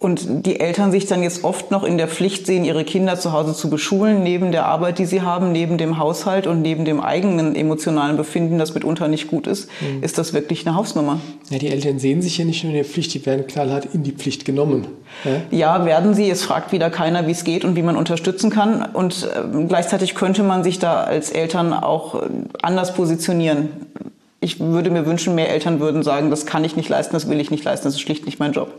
und 0.00 0.46
die 0.46 0.60
Eltern 0.60 0.90
sich 0.90 1.04
dann 1.04 1.22
jetzt 1.22 1.44
oft 1.44 1.70
noch 1.70 1.84
in 1.84 1.98
der 1.98 2.08
Pflicht 2.08 2.46
sehen, 2.46 2.64
ihre 2.64 2.84
Kinder 2.84 3.20
zu 3.20 3.32
Hause 3.32 3.52
zu 3.52 3.68
beschulen, 3.68 4.22
neben 4.22 4.50
der 4.50 4.64
Arbeit, 4.64 4.98
die 4.98 5.04
sie 5.04 5.20
haben, 5.20 5.52
neben 5.52 5.76
dem 5.76 5.98
Haushalt 5.98 6.46
und 6.46 6.62
neben 6.62 6.86
dem 6.86 7.02
eigenen 7.02 7.54
emotionalen 7.54 8.16
Befinden, 8.16 8.58
das 8.58 8.72
mitunter 8.72 9.08
nicht 9.08 9.28
gut 9.28 9.46
ist, 9.46 9.68
mhm. 9.82 10.02
ist 10.02 10.16
das 10.16 10.32
wirklich 10.32 10.66
eine 10.66 10.74
Hausnummer. 10.74 11.20
Ja, 11.50 11.58
die 11.58 11.68
Eltern 11.68 11.98
sehen 11.98 12.22
sich 12.22 12.38
ja 12.38 12.46
nicht 12.46 12.64
nur 12.64 12.72
in 12.72 12.76
der 12.76 12.86
Pflicht, 12.86 13.12
die 13.12 13.26
werden 13.26 13.46
knallhart 13.46 13.88
in 13.92 14.02
die 14.02 14.12
Pflicht 14.12 14.46
genommen. 14.46 14.86
Ja, 15.50 15.76
ja 15.76 15.84
werden 15.84 16.14
sie. 16.14 16.30
Es 16.30 16.44
fragt 16.44 16.72
wieder 16.72 16.88
keiner, 16.88 17.26
wie 17.26 17.32
es 17.32 17.44
geht 17.44 17.66
und 17.66 17.76
wie 17.76 17.82
man 17.82 17.96
unterstützen 17.96 18.48
kann. 18.48 18.82
Und 18.94 19.28
äh, 19.34 19.66
gleichzeitig 19.66 20.14
könnte 20.14 20.42
man 20.42 20.64
sich 20.64 20.78
da 20.78 21.02
als 21.02 21.30
Eltern 21.30 21.74
auch 21.74 22.14
äh, 22.14 22.28
anders 22.62 22.94
positionieren. 22.94 23.68
Ich 24.40 24.60
würde 24.60 24.88
mir 24.88 25.04
wünschen, 25.04 25.34
mehr 25.34 25.50
Eltern 25.50 25.78
würden 25.78 26.02
sagen, 26.02 26.30
das 26.30 26.46
kann 26.46 26.64
ich 26.64 26.74
nicht 26.74 26.88
leisten, 26.88 27.12
das 27.12 27.28
will 27.28 27.38
ich 27.38 27.50
nicht 27.50 27.64
leisten, 27.64 27.84
das 27.84 27.96
ist 27.96 28.00
schlicht 28.00 28.24
nicht 28.24 28.38
mein 28.38 28.52
Job. 28.52 28.72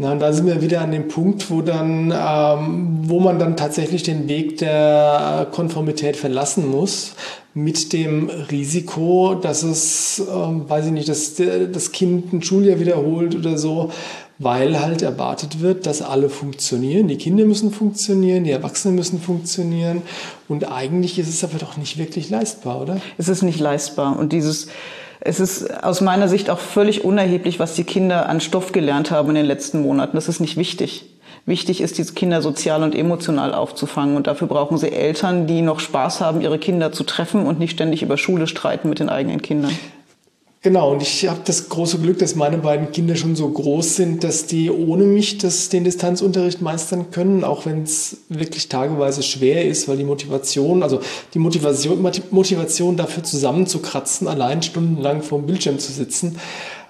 Na, 0.00 0.12
und 0.12 0.20
da 0.20 0.32
sind 0.32 0.46
wir 0.46 0.62
wieder 0.62 0.80
an 0.80 0.92
dem 0.92 1.08
Punkt, 1.08 1.50
wo 1.50 1.60
dann, 1.60 2.14
ähm, 2.16 3.00
wo 3.02 3.18
man 3.18 3.40
dann 3.40 3.56
tatsächlich 3.56 4.04
den 4.04 4.28
Weg 4.28 4.58
der 4.58 5.48
Konformität 5.50 6.16
verlassen 6.16 6.70
muss, 6.70 7.14
mit 7.52 7.92
dem 7.92 8.30
Risiko, 8.30 9.34
dass 9.34 9.64
es, 9.64 10.22
ähm, 10.32 10.68
weiß 10.68 10.86
ich 10.86 10.92
nicht, 10.92 11.08
dass 11.08 11.34
das 11.34 11.90
Kind 11.90 12.32
ein 12.32 12.42
Schuljahr 12.44 12.78
wiederholt 12.78 13.34
oder 13.34 13.58
so, 13.58 13.90
weil 14.38 14.80
halt 14.80 15.02
erwartet 15.02 15.62
wird, 15.62 15.84
dass 15.86 16.00
alle 16.00 16.28
funktionieren. 16.28 17.08
Die 17.08 17.18
Kinder 17.18 17.44
müssen 17.44 17.72
funktionieren, 17.72 18.44
die 18.44 18.52
Erwachsenen 18.52 18.94
müssen 18.94 19.20
funktionieren. 19.20 20.02
Und 20.46 20.70
eigentlich 20.70 21.18
ist 21.18 21.28
es 21.28 21.42
aber 21.42 21.58
doch 21.58 21.76
nicht 21.76 21.98
wirklich 21.98 22.30
leistbar, 22.30 22.80
oder? 22.80 23.00
Es 23.16 23.28
ist 23.28 23.42
nicht 23.42 23.58
leistbar. 23.58 24.16
Und 24.16 24.32
dieses, 24.32 24.68
es 25.20 25.40
ist 25.40 25.82
aus 25.82 26.00
meiner 26.00 26.28
Sicht 26.28 26.50
auch 26.50 26.58
völlig 26.58 27.04
unerheblich, 27.04 27.58
was 27.58 27.74
die 27.74 27.84
Kinder 27.84 28.28
an 28.28 28.40
Stoff 28.40 28.72
gelernt 28.72 29.10
haben 29.10 29.30
in 29.30 29.34
den 29.34 29.46
letzten 29.46 29.82
Monaten. 29.82 30.16
Das 30.16 30.28
ist 30.28 30.40
nicht 30.40 30.56
wichtig. 30.56 31.06
Wichtig 31.44 31.80
ist, 31.80 31.98
diese 31.98 32.12
Kinder 32.12 32.42
sozial 32.42 32.82
und 32.82 32.94
emotional 32.94 33.54
aufzufangen. 33.54 34.16
Und 34.16 34.26
dafür 34.26 34.48
brauchen 34.48 34.76
sie 34.78 34.92
Eltern, 34.92 35.46
die 35.46 35.62
noch 35.62 35.80
Spaß 35.80 36.20
haben, 36.20 36.40
ihre 36.40 36.58
Kinder 36.58 36.92
zu 36.92 37.04
treffen 37.04 37.46
und 37.46 37.58
nicht 37.58 37.72
ständig 37.72 38.02
über 38.02 38.16
Schule 38.16 38.46
streiten 38.46 38.88
mit 38.88 39.00
den 39.00 39.08
eigenen 39.08 39.42
Kindern. 39.42 39.72
Genau, 40.60 40.90
und 40.90 41.02
ich 41.02 41.28
habe 41.28 41.40
das 41.44 41.68
große 41.68 41.98
Glück, 41.98 42.18
dass 42.18 42.34
meine 42.34 42.58
beiden 42.58 42.90
Kinder 42.90 43.14
schon 43.14 43.36
so 43.36 43.48
groß 43.48 43.94
sind, 43.94 44.24
dass 44.24 44.46
die 44.46 44.72
ohne 44.72 45.04
mich 45.04 45.38
das, 45.38 45.68
den 45.68 45.84
Distanzunterricht 45.84 46.60
meistern 46.62 47.12
können, 47.12 47.44
auch 47.44 47.64
wenn 47.64 47.84
es 47.84 48.22
wirklich 48.28 48.68
tageweise 48.68 49.22
schwer 49.22 49.64
ist, 49.64 49.86
weil 49.86 49.98
die 49.98 50.04
Motivation, 50.04 50.82
also 50.82 51.00
die 51.32 51.38
Motivation, 51.38 52.04
Motivation 52.32 52.96
dafür 52.96 53.22
zusammenzukratzen, 53.22 54.26
allein 54.26 54.60
stundenlang 54.60 55.22
vor 55.22 55.38
dem 55.38 55.46
Bildschirm 55.46 55.78
zu 55.78 55.92
sitzen, 55.92 56.36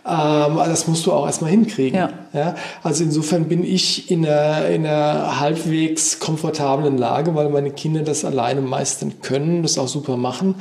ähm, 0.09 0.57
das 0.57 0.89
musst 0.89 1.05
du 1.05 1.13
auch 1.13 1.27
erstmal 1.27 1.51
hinkriegen. 1.51 1.99
Ja. 1.99 2.11
ja. 2.33 2.55
Also 2.83 3.05
insofern 3.05 3.49
bin 3.49 3.65
ich 3.65 4.11
in 4.11 4.25
einer, 4.25 4.67
in 4.69 4.87
einer 4.87 5.41
halbwegs 5.41 6.21
komfortablen 6.21 6.97
Lage, 6.97 7.35
weil 7.35 7.51
meine 7.51 7.71
Kinder 7.71 8.01
das 8.01 8.25
alleine 8.25 8.63
meistern 8.63 9.21
können, 9.21 9.63
das 9.63 9.77
auch 9.77 9.89
super 9.89 10.17
machen. 10.17 10.55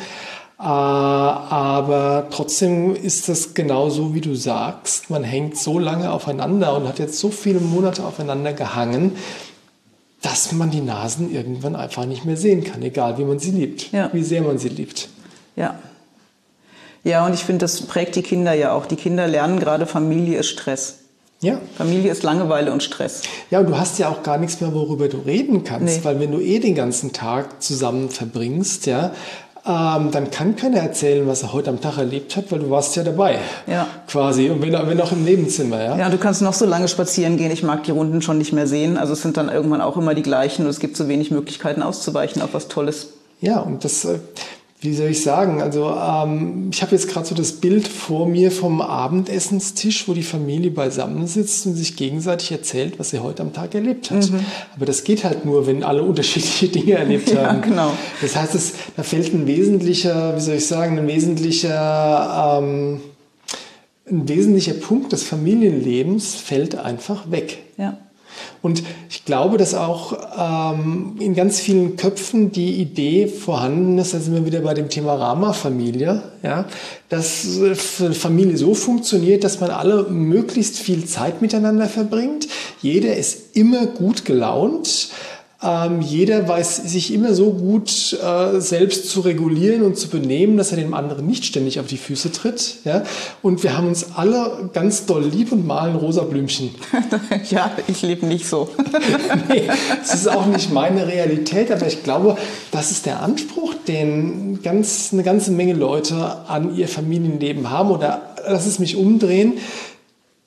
Äh, 0.60 0.64
aber 0.64 2.28
trotzdem 2.32 2.96
ist 2.96 3.30
das 3.30 3.54
genau 3.54 3.90
so, 3.90 4.16
wie 4.16 4.22
du 4.22 4.36
sagst. 4.36 5.10
Man 5.10 5.24
hängt 5.24 5.58
so 5.58 5.78
lange 5.78 6.12
aufeinander 6.12 6.76
und 6.76 6.88
hat 6.88 7.00
jetzt 7.00 7.20
so 7.20 7.30
viele 7.30 7.60
Monate 7.60 8.04
aufeinander 8.04 8.54
gehangen, 8.54 9.16
dass 10.22 10.52
man 10.52 10.72
die 10.72 10.82
Nasen 10.82 11.32
irgendwann 11.32 11.76
einfach 11.76 12.06
nicht 12.06 12.26
mehr 12.26 12.38
sehen 12.38 12.64
kann, 12.64 12.82
egal 12.82 13.18
wie 13.20 13.24
man 13.24 13.38
sie 13.38 13.52
liebt, 13.52 13.92
ja. 13.92 14.10
wie 14.14 14.24
sehr 14.24 14.42
man 14.42 14.58
sie 14.58 14.70
liebt. 14.70 15.10
Ja. 15.56 15.76
Ja, 17.04 17.26
und 17.26 17.34
ich 17.34 17.44
finde, 17.46 17.60
das 17.60 17.84
prägt 17.84 18.16
die 18.16 18.24
Kinder 18.24 18.54
ja 18.54 18.74
auch. 18.74 18.86
Die 18.86 18.96
Kinder 18.96 19.28
lernen 19.28 19.60
gerade, 19.60 19.86
Familie 19.86 20.40
ist 20.40 20.48
Stress. 20.48 21.00
Ja. 21.40 21.62
Familie 21.78 22.12
ist 22.12 22.24
Langeweile 22.24 22.72
und 22.74 22.82
Stress. 22.82 23.22
Ja, 23.52 23.60
und 23.60 23.68
du 23.68 23.78
hast 23.78 24.00
ja 24.00 24.10
auch 24.10 24.24
gar 24.24 24.40
nichts 24.40 24.60
mehr, 24.60 24.74
worüber 24.74 25.08
du 25.08 25.18
reden 25.18 25.64
kannst, 25.64 26.00
nee. 26.00 26.04
weil 26.04 26.20
wenn 26.20 26.32
du 26.32 26.40
eh 26.40 26.60
den 26.60 26.74
ganzen 26.74 27.14
Tag 27.14 27.62
zusammen 27.62 28.10
verbringst, 28.10 28.88
ja, 28.88 29.14
ähm, 29.68 30.12
dann 30.12 30.32
kann 30.32 30.56
keiner 30.56 30.78
erzählen, 30.78 31.28
was 31.28 31.44
er 31.44 31.52
heute 31.52 31.70
am 31.70 31.82
Tag 31.82 31.98
erlebt 31.98 32.38
hat, 32.38 32.52
weil 32.52 32.60
du 32.60 32.70
warst 32.70 32.96
ja 32.96 33.04
dabei. 33.04 33.40
Ja. 33.68 33.88
Quasi. 34.08 34.50
Und 34.50 34.62
wenn, 34.62 34.72
wenn 34.72 35.02
auch 35.02 35.12
im 35.12 35.26
Nebenzimmer, 35.26 35.84
ja. 35.84 35.98
Ja, 35.98 36.10
du 36.10 36.18
kannst 36.18 36.42
noch 36.42 36.54
so 36.54 36.66
lange 36.66 36.88
spazieren 36.88 37.38
gehen. 37.38 37.52
Ich 37.52 37.64
mag 37.64 37.84
die 37.84 37.92
Runden 37.92 38.22
schon 38.22 38.38
nicht 38.38 38.54
mehr 38.54 38.68
sehen. 38.68 38.98
Also 38.98 39.14
es 39.14 39.22
sind 39.22 39.36
dann 39.36 39.50
irgendwann 39.50 39.82
auch 39.82 39.98
immer 39.98 40.16
die 40.16 40.22
gleichen 40.22 40.64
und 40.64 40.70
es 40.70 40.80
gibt 40.80 40.96
so 40.96 41.10
wenig 41.10 41.32
Möglichkeiten 41.32 41.84
auszuweichen 41.84 42.42
auf 42.42 42.54
was 42.54 42.70
Tolles. 42.70 43.10
Ja, 43.42 43.60
und 43.60 43.84
das, 43.84 44.06
äh, 44.06 44.20
wie 44.79 44.93
soll 44.93 45.07
ich 45.07 45.24
sagen, 45.24 45.60
also 45.60 45.89
ähm, 45.89 46.69
ich 46.72 46.84
habe 46.84 46.91
jetzt 46.91 47.10
gerade 47.10 47.25
so 47.25 47.34
das 47.34 47.53
Bild 47.53 47.88
vor 47.88 48.27
mir 48.27 48.51
vom 48.51 48.79
Abendessenstisch, 48.79 50.07
wo 50.07 50.13
die 50.13 50.22
Familie 50.22 50.69
beisammensitzt 50.69 51.65
und 51.65 51.74
sich 51.74 51.96
gegenseitig 51.96 52.51
erzählt, 52.51 53.00
was 53.00 53.10
sie 53.10 53.19
heute 53.19 53.41
am 53.41 53.53
Tag 53.53 53.74
erlebt 53.74 54.12
hat. 54.12 54.29
Mhm. 54.29 54.46
Aber 54.75 54.86
das 54.86 55.03
geht 55.03 55.24
halt 55.24 55.46
nur, 55.46 55.65
wenn 55.65 55.84
alle 55.84 56.03
unterschiedliche 56.03 56.67
Dinge 56.67 56.93
erlebt 56.93 57.29
ja, 57.34 57.48
haben. 57.48 57.62
Genau. 57.62 57.91
Das 58.22 58.36
heißt, 58.36 58.53
es, 58.53 58.74
da 58.96 59.01
fällt 59.01 59.34
ein 59.34 59.48
wesentlicher, 59.48 60.36
wie 60.36 60.41
soll 60.41 60.55
ich 60.55 60.67
sagen, 60.67 61.00
ein 61.00 61.07
wesentlicher, 61.07 62.60
ähm, 62.62 63.01
ein 64.07 64.29
wesentlicher 64.29 64.74
Punkt 64.74 65.12
des 65.12 65.24
Familienlebens 65.24 66.36
fällt 66.36 66.75
einfach 66.75 67.31
weg. 67.31 67.57
Ja. 67.77 67.98
Und 68.62 68.84
ich 69.10 69.25
glaube, 69.25 69.58
dass 69.58 69.74
auch 69.74 70.13
ähm, 70.38 71.15
in 71.20 71.36
ganz 71.36 71.60
vielen 71.60 71.96
Köpfen 71.96 72.51
die 72.51 72.82
Idee 72.82 73.27
vorhanden 73.27 73.98
ist, 73.98 74.13
da 74.13 74.20
sind 74.20 74.34
wir 74.34 74.46
wieder 74.46 74.62
bei 74.62 74.74
dem 74.74 74.89
Thema 74.89 75.15
Rama-Familie, 75.15 76.24
ja, 76.44 76.65
dass 77.10 77.60
Familie 78.13 78.58
so 78.58 78.74
funktioniert, 78.74 79.44
dass 79.44 79.60
man 79.60 79.72
alle 79.72 80.03
möglichst 80.03 80.77
viel 80.77 81.06
Zeit 81.06 81.41
miteinander 81.41 81.88
verbringt. 81.88 82.48
Jeder 82.82 83.15
ist 83.15 83.56
immer 83.56 83.86
gut 83.86 84.25
gelaunt. 84.25 85.10
Ähm, 85.60 86.02
jeder 86.02 86.48
weiß 86.48 86.76
sich 86.76 87.12
immer 87.12 87.34
so 87.34 87.52
gut 87.52 88.14
äh, 88.14 88.60
selbst 88.60 89.10
zu 89.10 89.22
regulieren 89.22 89.82
und 89.82 89.98
zu 89.98 90.08
benehmen, 90.08 90.56
dass 90.56 90.70
er 90.70 90.78
dem 90.78 90.94
anderen 90.94 91.26
nicht 91.26 91.46
ständig 91.46 91.80
auf 91.80 91.88
die 91.88 91.98
Füße 91.98 92.32
tritt. 92.32 92.76
Ja? 92.86 93.04
Und 93.42 93.64
wir 93.64 93.76
haben 93.76 93.88
uns 93.88 94.16
alle 94.16 94.70
ganz 94.74 95.08
doll 95.08 95.26
lieb 95.26 95.52
und 95.52 95.66
malen 95.66 95.96
rosa 95.96 96.22
Blümchen. 96.22 96.76
ja, 97.50 97.72
ich 97.88 98.04
lebe 98.04 98.28
nicht 98.28 98.48
so. 98.48 98.70
nee, 99.50 99.64
das 100.00 100.14
ist 100.14 100.28
auch 100.30 100.46
nicht 100.46 100.72
meine 100.72 101.08
Realität, 101.08 101.72
aber 101.72 101.88
ich 101.88 102.04
glaube, 102.04 102.38
das 102.72 102.92
ist 102.92 103.08
der 103.08 103.24
Anspruch, 103.24 103.74
den 103.88 104.62
ganz, 104.62 105.10
eine 105.12 105.24
ganze 105.24 105.50
Menge 105.50 105.74
Leute 105.74 106.38
an 106.48 106.76
ihr 106.76 106.88
Familienleben 106.88 107.72
haben. 107.72 107.90
Oder 107.90 108.36
lass 108.48 108.68
es 108.68 108.78
mich 108.78 108.96
umdrehen 108.96 109.54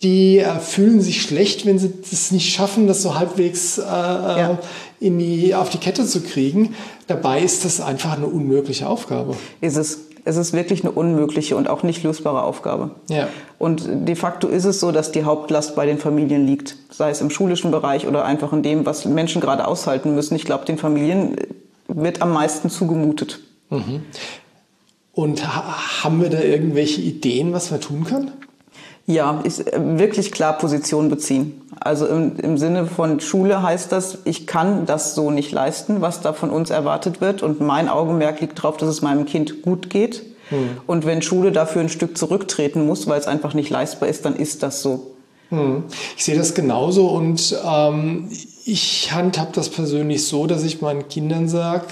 die 0.03 0.39
äh, 0.39 0.59
fühlen 0.59 1.03
sich 1.03 1.21
schlecht, 1.21 1.67
wenn 1.67 1.79
sie 1.79 1.93
es 2.11 2.31
nicht 2.31 2.55
schaffen, 2.55 2.87
das 2.87 3.03
so 3.03 3.19
halbwegs 3.19 3.77
äh, 3.77 3.83
ja. 3.83 4.59
In 5.01 5.19
die, 5.19 5.55
auf 5.55 5.71
die 5.71 5.79
Kette 5.79 6.05
zu 6.07 6.21
kriegen. 6.21 6.75
Dabei 7.07 7.41
ist 7.41 7.65
das 7.65 7.81
einfach 7.81 8.17
eine 8.17 8.27
unmögliche 8.27 8.87
Aufgabe. 8.87 9.37
Ist 9.61 9.77
es. 9.77 10.07
Es 10.23 10.37
ist 10.37 10.53
wirklich 10.53 10.85
eine 10.85 10.93
unmögliche 10.93 11.57
und 11.57 11.67
auch 11.67 11.83
nicht 11.83 12.03
lösbare 12.03 12.43
Aufgabe. 12.43 12.91
Ja. 13.09 13.29
Und 13.59 13.89
de 13.89 14.15
facto 14.15 14.49
ist 14.49 14.67
es 14.67 14.79
so, 14.79 14.93
dass 14.93 15.13
die 15.13 15.25
Hauptlast 15.25 15.75
bei 15.75 15.87
den 15.87 15.97
Familien 15.97 16.47
liegt. 16.47 16.77
Sei 16.91 17.09
es 17.09 17.23
im 17.23 17.31
schulischen 17.31 17.71
Bereich 17.71 18.07
oder 18.07 18.27
einfach 18.27 18.53
in 18.53 18.63
dem, 18.63 18.85
was 18.85 19.07
Menschen 19.07 19.41
gerade 19.41 19.67
aushalten 19.67 20.15
müssen. 20.15 20.37
Ich 20.37 20.45
glaube, 20.45 20.67
den 20.67 20.77
Familien 20.77 21.37
wird 21.89 22.21
am 22.21 22.35
meisten 22.35 22.69
zugemutet. 22.69 23.41
Mhm. 23.71 24.03
Und 25.15 25.43
haben 26.05 26.21
wir 26.21 26.29
da 26.29 26.41
irgendwelche 26.41 27.01
Ideen, 27.01 27.55
was 27.55 27.71
wir 27.71 27.81
tun 27.81 28.05
können? 28.05 28.31
Ja, 29.11 29.41
ist 29.43 29.67
äh, 29.67 29.99
wirklich 29.99 30.31
klar 30.31 30.57
Position 30.57 31.09
beziehen. 31.09 31.61
Also 31.81 32.07
im, 32.07 32.37
im, 32.37 32.59
Sinne 32.59 32.87
von 32.87 33.19
Schule 33.19 33.61
heißt 33.61 33.91
das, 33.91 34.19
ich 34.25 34.47
kann 34.47 34.87
das 34.87 35.17
so 35.17 35.33
nicht 35.33 35.51
leisten, 35.51 36.01
was 36.01 36.21
da 36.21 36.33
von 36.33 36.51
uns 36.51 36.71
erwartet 36.71 37.21
wird. 37.21 37.43
Und 37.43 37.61
mein 37.61 37.89
Augenmerk 37.89 38.41
liegt 38.41 38.59
darauf, 38.59 38.77
dass 38.77 38.89
es 38.89 39.03
meinem 39.03 39.27
Kind 39.27 39.63
gut 39.63 39.91
geht. 39.91 40.23
Hm. 40.51 40.79
Und 40.87 41.07
wenn 41.07 41.23
Schule 41.23 41.51
dafür 41.51 41.83
ein 41.83 41.89
Stück 41.89 42.17
zurücktreten 42.17 42.87
muss, 42.87 43.09
weil 43.09 43.19
es 43.19 43.27
einfach 43.27 43.53
nicht 43.53 43.71
leistbar 43.71 44.09
ist, 44.09 44.25
dann 44.25 44.37
ist 44.37 44.63
das 44.63 44.81
so. 44.81 45.11
Hm. 45.49 45.85
Ich 46.17 46.25
sehe 46.25 46.39
das 46.39 46.55
genauso 46.55 47.09
und 47.09 47.59
ähm, 47.67 48.29
ich 48.65 49.11
handhab 49.13 49.53
das 49.55 49.71
persönlich 49.71 50.25
so, 50.25 50.47
dass 50.47 50.63
ich 50.63 50.81
meinen 50.81 51.09
Kindern 51.09 51.49
sage, 51.49 51.87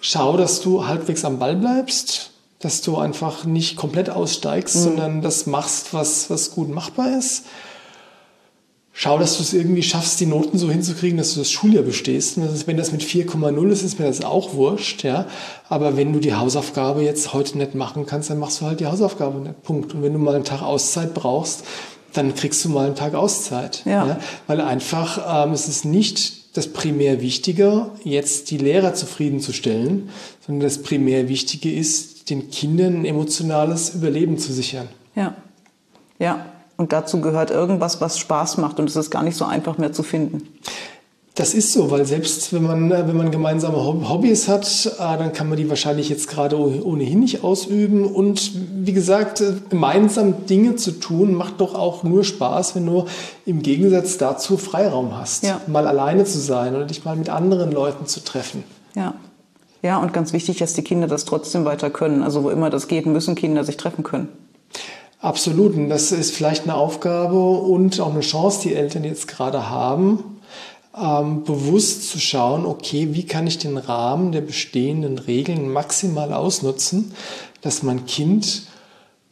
schau, 0.00 0.36
dass 0.36 0.60
du 0.60 0.88
halbwegs 0.88 1.24
am 1.24 1.38
Ball 1.38 1.54
bleibst 1.54 2.32
dass 2.60 2.80
du 2.80 2.96
einfach 2.96 3.44
nicht 3.44 3.76
komplett 3.76 4.10
aussteigst, 4.10 4.76
mhm. 4.76 4.80
sondern 4.80 5.22
das 5.22 5.46
machst, 5.46 5.92
was, 5.92 6.30
was 6.30 6.52
gut 6.52 6.68
machbar 6.68 7.18
ist. 7.18 7.44
Schau, 8.98 9.18
dass 9.18 9.36
du 9.36 9.42
es 9.42 9.52
irgendwie 9.52 9.82
schaffst, 9.82 10.20
die 10.20 10.26
Noten 10.26 10.56
so 10.56 10.70
hinzukriegen, 10.70 11.18
dass 11.18 11.34
du 11.34 11.40
das 11.40 11.50
Schuljahr 11.50 11.82
bestehst. 11.82 12.38
Und 12.38 12.66
wenn 12.66 12.78
das 12.78 12.92
mit 12.92 13.02
4,0 13.02 13.68
ist, 13.68 13.82
ist 13.82 13.98
mir 13.98 14.06
das 14.06 14.24
auch 14.24 14.54
wurscht, 14.54 15.04
ja. 15.04 15.26
Aber 15.68 15.98
wenn 15.98 16.14
du 16.14 16.18
die 16.18 16.32
Hausaufgabe 16.32 17.02
jetzt 17.02 17.34
heute 17.34 17.58
nicht 17.58 17.74
machen 17.74 18.06
kannst, 18.06 18.30
dann 18.30 18.38
machst 18.38 18.62
du 18.62 18.64
halt 18.64 18.80
die 18.80 18.86
Hausaufgabe 18.86 19.38
nicht. 19.40 19.62
Punkt. 19.64 19.92
Und 19.92 20.02
wenn 20.02 20.14
du 20.14 20.18
mal 20.18 20.34
einen 20.34 20.44
Tag 20.44 20.62
Auszeit 20.62 21.12
brauchst, 21.12 21.64
dann 22.14 22.34
kriegst 22.34 22.64
du 22.64 22.70
mal 22.70 22.86
einen 22.86 22.94
Tag 22.94 23.14
Auszeit. 23.14 23.82
Ja. 23.84 24.06
ja? 24.06 24.18
Weil 24.46 24.62
einfach 24.62 25.44
ähm, 25.44 25.52
es 25.52 25.68
ist 25.68 25.84
nicht 25.84 26.56
das 26.56 26.68
primär 26.68 27.20
Wichtige, 27.20 27.90
jetzt 28.02 28.50
die 28.50 28.56
Lehrer 28.56 28.94
zufriedenzustellen, 28.94 30.08
sondern 30.46 30.66
das 30.66 30.82
primär 30.82 31.28
Wichtige 31.28 31.70
ist, 31.70 32.15
den 32.28 32.50
Kindern 32.50 33.00
ein 33.00 33.04
emotionales 33.04 33.94
Überleben 33.94 34.38
zu 34.38 34.52
sichern. 34.52 34.88
Ja, 35.14 35.34
ja. 36.18 36.46
Und 36.78 36.92
dazu 36.92 37.22
gehört 37.22 37.50
irgendwas, 37.50 38.02
was 38.02 38.18
Spaß 38.18 38.58
macht 38.58 38.78
und 38.78 38.90
es 38.90 38.96
ist 38.96 39.10
gar 39.10 39.22
nicht 39.22 39.36
so 39.36 39.46
einfach 39.46 39.78
mehr 39.78 39.92
zu 39.92 40.02
finden. 40.02 40.42
Das 41.36 41.52
ist 41.52 41.74
so, 41.74 41.90
weil 41.90 42.06
selbst 42.06 42.54
wenn 42.54 42.62
man, 42.62 42.88
wenn 42.88 43.16
man 43.16 43.30
gemeinsame 43.30 43.76
Hobbys 43.76 44.48
hat, 44.48 44.86
äh, 44.86 45.18
dann 45.18 45.34
kann 45.34 45.50
man 45.50 45.58
die 45.58 45.68
wahrscheinlich 45.68 46.08
jetzt 46.08 46.28
gerade 46.28 46.58
ohnehin 46.58 47.20
nicht 47.20 47.44
ausüben. 47.44 48.06
Und 48.06 48.52
wie 48.82 48.94
gesagt, 48.94 49.42
äh, 49.42 49.52
gemeinsam 49.68 50.46
Dinge 50.46 50.76
zu 50.76 50.92
tun, 50.92 51.34
macht 51.34 51.60
doch 51.60 51.74
auch 51.74 52.04
nur 52.04 52.24
Spaß, 52.24 52.74
wenn 52.74 52.86
du 52.86 53.04
im 53.44 53.60
Gegensatz 53.62 54.16
dazu 54.16 54.56
Freiraum 54.56 55.14
hast. 55.14 55.44
Ja. 55.44 55.60
Mal 55.66 55.86
alleine 55.86 56.24
zu 56.24 56.38
sein 56.38 56.74
oder 56.74 56.86
dich 56.86 57.04
mal 57.04 57.16
mit 57.16 57.28
anderen 57.28 57.70
Leuten 57.70 58.06
zu 58.06 58.24
treffen. 58.24 58.64
Ja. 58.94 59.12
Ja, 59.82 59.98
und 59.98 60.12
ganz 60.12 60.32
wichtig, 60.32 60.58
dass 60.58 60.74
die 60.74 60.82
Kinder 60.82 61.06
das 61.06 61.24
trotzdem 61.24 61.64
weiter 61.64 61.90
können. 61.90 62.22
Also 62.22 62.42
wo 62.42 62.50
immer 62.50 62.70
das 62.70 62.88
geht, 62.88 63.06
müssen 63.06 63.34
Kinder 63.34 63.64
sich 63.64 63.76
treffen 63.76 64.02
können. 64.02 64.28
Absolut. 65.20 65.74
Und 65.74 65.88
das 65.88 66.12
ist 66.12 66.34
vielleicht 66.34 66.64
eine 66.64 66.74
Aufgabe 66.74 67.38
und 67.38 68.00
auch 68.00 68.12
eine 68.12 68.20
Chance, 68.20 68.60
die 68.62 68.74
Eltern 68.74 69.04
jetzt 69.04 69.28
gerade 69.28 69.70
haben 69.70 70.36
ähm, 70.96 71.44
bewusst 71.44 72.08
zu 72.08 72.18
schauen, 72.18 72.64
okay, 72.64 73.08
wie 73.12 73.26
kann 73.26 73.46
ich 73.46 73.58
den 73.58 73.76
Rahmen 73.76 74.32
der 74.32 74.40
bestehenden 74.40 75.18
Regeln 75.18 75.70
maximal 75.70 76.32
ausnutzen, 76.32 77.12
dass 77.60 77.82
mein 77.82 78.06
Kind 78.06 78.62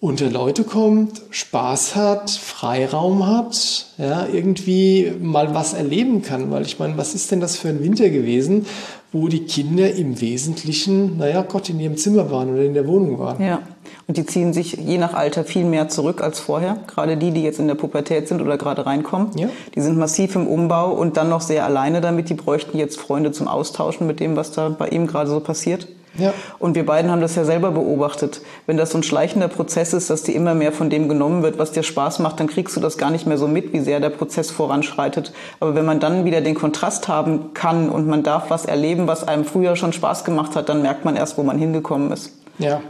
unter 0.05 0.29
Leute 0.29 0.65
kommt, 0.65 1.23
Spaß 1.31 1.97
hat, 1.97 2.31
Freiraum 2.31 3.27
hat, 3.27 3.87
ja, 3.97 4.27
irgendwie 4.31 5.11
mal 5.19 5.55
was 5.55 5.73
erleben 5.73 6.21
kann. 6.21 6.51
Weil 6.51 6.67
ich 6.67 6.79
meine, 6.79 6.99
was 6.99 7.15
ist 7.15 7.31
denn 7.31 7.41
das 7.41 7.57
für 7.57 7.71
ein 7.71 7.83
Winter 7.83 8.11
gewesen, 8.11 8.67
wo 9.13 9.29
die 9.29 9.47
Kinder 9.47 9.95
im 9.95 10.21
Wesentlichen, 10.21 11.17
naja 11.17 11.41
Gott, 11.41 11.71
in 11.71 11.81
ihrem 11.81 11.97
Zimmer 11.97 12.31
waren 12.31 12.53
oder 12.53 12.65
in 12.65 12.75
der 12.75 12.87
Wohnung 12.87 13.19
waren? 13.19 13.43
Ja. 13.43 13.63
Und 14.07 14.19
die 14.19 14.27
ziehen 14.27 14.53
sich 14.53 14.73
je 14.73 14.99
nach 14.99 15.15
Alter 15.15 15.43
viel 15.43 15.65
mehr 15.65 15.89
zurück 15.89 16.23
als 16.23 16.39
vorher. 16.39 16.81
Gerade 16.87 17.17
die, 17.17 17.31
die 17.31 17.43
jetzt 17.43 17.59
in 17.59 17.67
der 17.67 17.75
Pubertät 17.75 18.29
sind 18.29 18.43
oder 18.43 18.59
gerade 18.59 18.85
reinkommen. 18.85 19.31
Ja. 19.39 19.49
Die 19.75 19.81
sind 19.81 19.97
massiv 19.97 20.37
im 20.37 20.47
Umbau 20.47 20.93
und 20.93 21.17
dann 21.17 21.31
noch 21.31 21.41
sehr 21.41 21.65
alleine 21.65 22.03
damit. 22.03 22.29
Die 22.29 22.35
bräuchten 22.35 22.77
jetzt 22.77 23.01
Freunde 23.01 23.33
zum 23.33 23.49
Austauschen 23.49 24.07
mit 24.07 24.21
dem, 24.21 24.37
was 24.37 24.53
da 24.53 24.69
bei 24.69 24.89
ihm 24.89 25.07
gerade 25.07 25.31
so 25.31 25.41
passiert. 25.41 25.89
Ja. 26.19 26.33
Und 26.59 26.75
wir 26.75 26.87
beiden 26.87 27.11
haben 27.11 27.21
das 27.21 27.35
ja 27.35 27.45
selber 27.45 27.71
beobachtet. 27.71 28.41
Wenn 28.67 28.77
das 28.77 28.91
so 28.91 28.99
ein 28.99 29.03
schleichender 29.03 29.49
Prozess 29.49 29.93
ist, 29.93 30.11
dass 30.11 30.23
dir 30.23 30.35
immer 30.35 30.55
mehr 30.55 30.73
von 30.73 30.91
dem 30.91 31.09
genommen 31.09 31.43
wird, 31.43 31.59
was 31.59 31.73
dir 31.73 31.83
Spaß 31.83 32.21
macht, 32.21 32.39
dann 32.41 32.47
kriegst 32.47 32.77
du 32.77 32.81
das 32.81 32.99
gar 32.99 33.11
nicht 33.11 33.27
mehr 33.27 33.39
so 33.39 33.49
mit, 33.49 33.73
wie 33.73 33.81
sehr 33.81 34.01
der 34.01 34.11
Prozess 34.11 34.51
voranschreitet. 34.51 35.33
Aber 35.61 35.75
wenn 35.75 35.85
man 35.85 36.01
dann 36.01 36.25
wieder 36.25 36.41
den 36.41 36.55
Kontrast 36.55 37.09
haben 37.09 37.53
kann 37.55 37.89
und 37.89 38.07
man 38.07 38.23
darf 38.23 38.51
was 38.51 38.65
erleben, 38.65 39.07
was 39.07 39.27
einem 39.27 39.45
früher 39.45 39.77
schon 39.77 39.93
Spaß 39.93 40.25
gemacht 40.25 40.55
hat, 40.57 40.69
dann 40.69 40.83
merkt 40.83 41.05
man 41.05 41.17
erst, 41.17 41.37
wo 41.37 41.43
man 41.43 41.59
hingekommen 41.59 42.13
ist. 42.13 42.33
Ja, 42.59 42.81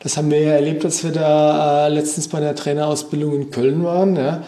das 0.00 0.16
haben 0.16 0.30
wir 0.30 0.40
ja 0.40 0.52
erlebt, 0.52 0.84
als 0.84 1.02
wir 1.02 1.10
da 1.10 1.86
äh, 1.86 1.88
letztens 1.88 2.28
bei 2.28 2.38
der 2.38 2.54
Trainerausbildung 2.54 3.34
in 3.34 3.50
Köln 3.50 3.84
waren. 3.84 4.14
Ja. 4.14 4.42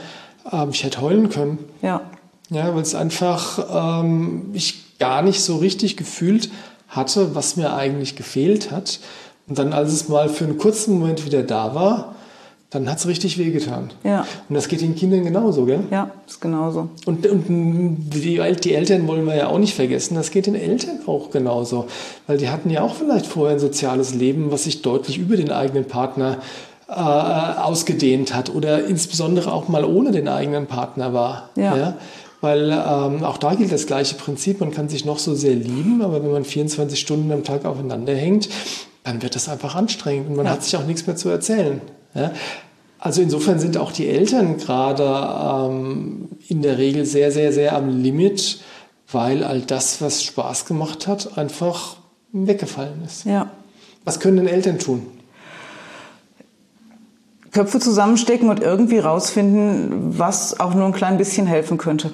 Ähm, 0.52 0.70
ich 0.70 0.84
hätte 0.84 1.00
heulen 1.00 1.28
können. 1.28 1.58
Ja. 1.82 2.02
Ja, 2.50 2.74
weil 2.74 2.82
es 2.82 2.94
einfach 2.94 4.00
ähm, 4.02 4.50
ich 4.52 4.98
gar 4.98 5.22
nicht 5.22 5.42
so 5.42 5.56
richtig 5.56 5.96
gefühlt 5.96 6.50
hatte, 6.90 7.34
was 7.34 7.56
mir 7.56 7.72
eigentlich 7.72 8.16
gefehlt 8.16 8.70
hat. 8.70 9.00
Und 9.48 9.58
dann, 9.58 9.72
als 9.72 9.92
es 9.92 10.08
mal 10.08 10.28
für 10.28 10.44
einen 10.44 10.58
kurzen 10.58 10.98
Moment 10.98 11.24
wieder 11.24 11.42
da 11.42 11.74
war, 11.74 12.14
dann 12.70 12.88
hat 12.88 12.98
es 12.98 13.08
richtig 13.08 13.36
wehgetan. 13.36 13.90
Ja. 14.04 14.24
Und 14.48 14.54
das 14.54 14.68
geht 14.68 14.80
den 14.80 14.94
Kindern 14.94 15.24
genauso, 15.24 15.64
gell? 15.64 15.80
Ja, 15.90 16.12
ist 16.26 16.40
genauso. 16.40 16.88
Und, 17.04 17.26
und 17.26 17.46
die, 17.48 18.40
die, 18.60 18.74
Eltern 18.74 19.08
wollen 19.08 19.26
wir 19.26 19.34
ja 19.34 19.48
auch 19.48 19.58
nicht 19.58 19.74
vergessen, 19.74 20.14
das 20.14 20.30
geht 20.30 20.46
den 20.46 20.54
Eltern 20.54 21.00
auch 21.06 21.30
genauso. 21.30 21.86
Weil 22.28 22.38
die 22.38 22.48
hatten 22.48 22.70
ja 22.70 22.82
auch 22.82 22.94
vielleicht 22.94 23.26
vorher 23.26 23.56
ein 23.56 23.60
soziales 23.60 24.14
Leben, 24.14 24.52
was 24.52 24.64
sich 24.64 24.82
deutlich 24.82 25.18
über 25.18 25.36
den 25.36 25.50
eigenen 25.50 25.84
Partner 25.84 26.38
äh, 26.88 26.92
ausgedehnt 26.92 28.34
hat 28.34 28.54
oder 28.54 28.84
insbesondere 28.84 29.52
auch 29.52 29.66
mal 29.66 29.84
ohne 29.84 30.12
den 30.12 30.28
eigenen 30.28 30.66
Partner 30.66 31.12
war. 31.12 31.50
Ja. 31.56 31.76
ja? 31.76 31.94
Weil 32.40 32.70
ähm, 32.70 33.22
auch 33.22 33.36
da 33.36 33.54
gilt 33.54 33.70
das 33.70 33.86
gleiche 33.86 34.14
Prinzip, 34.14 34.60
man 34.60 34.70
kann 34.70 34.88
sich 34.88 35.04
noch 35.04 35.18
so 35.18 35.34
sehr 35.34 35.54
lieben, 35.54 36.00
aber 36.00 36.22
wenn 36.22 36.32
man 36.32 36.44
24 36.44 36.98
Stunden 36.98 37.30
am 37.32 37.44
Tag 37.44 37.66
aufeinander 37.66 38.14
hängt, 38.14 38.48
dann 39.04 39.22
wird 39.22 39.34
das 39.34 39.48
einfach 39.48 39.74
anstrengend 39.74 40.30
und 40.30 40.36
man 40.36 40.46
ja. 40.46 40.52
hat 40.52 40.62
sich 40.62 40.76
auch 40.76 40.86
nichts 40.86 41.06
mehr 41.06 41.16
zu 41.16 41.28
erzählen. 41.28 41.80
Ja? 42.14 42.32
Also 42.98 43.22
insofern 43.22 43.58
sind 43.58 43.76
auch 43.76 43.92
die 43.92 44.08
Eltern 44.08 44.56
gerade 44.58 45.04
ähm, 45.04 46.28
in 46.48 46.62
der 46.62 46.78
Regel 46.78 47.04
sehr, 47.04 47.30
sehr, 47.32 47.52
sehr 47.52 47.76
am 47.76 48.02
Limit, 48.02 48.60
weil 49.10 49.44
all 49.44 49.60
das, 49.60 50.00
was 50.00 50.22
Spaß 50.22 50.66
gemacht 50.66 51.06
hat, 51.06 51.36
einfach 51.36 51.96
weggefallen 52.32 53.02
ist. 53.04 53.24
Ja. 53.24 53.50
Was 54.04 54.20
können 54.20 54.38
denn 54.38 54.48
Eltern 54.48 54.78
tun? 54.78 55.06
Köpfe 57.52 57.80
zusammenstecken 57.80 58.48
und 58.48 58.60
irgendwie 58.60 58.98
rausfinden, 58.98 60.18
was 60.18 60.60
auch 60.60 60.74
nur 60.74 60.86
ein 60.86 60.92
klein 60.92 61.18
bisschen 61.18 61.46
helfen 61.46 61.78
könnte. 61.78 62.12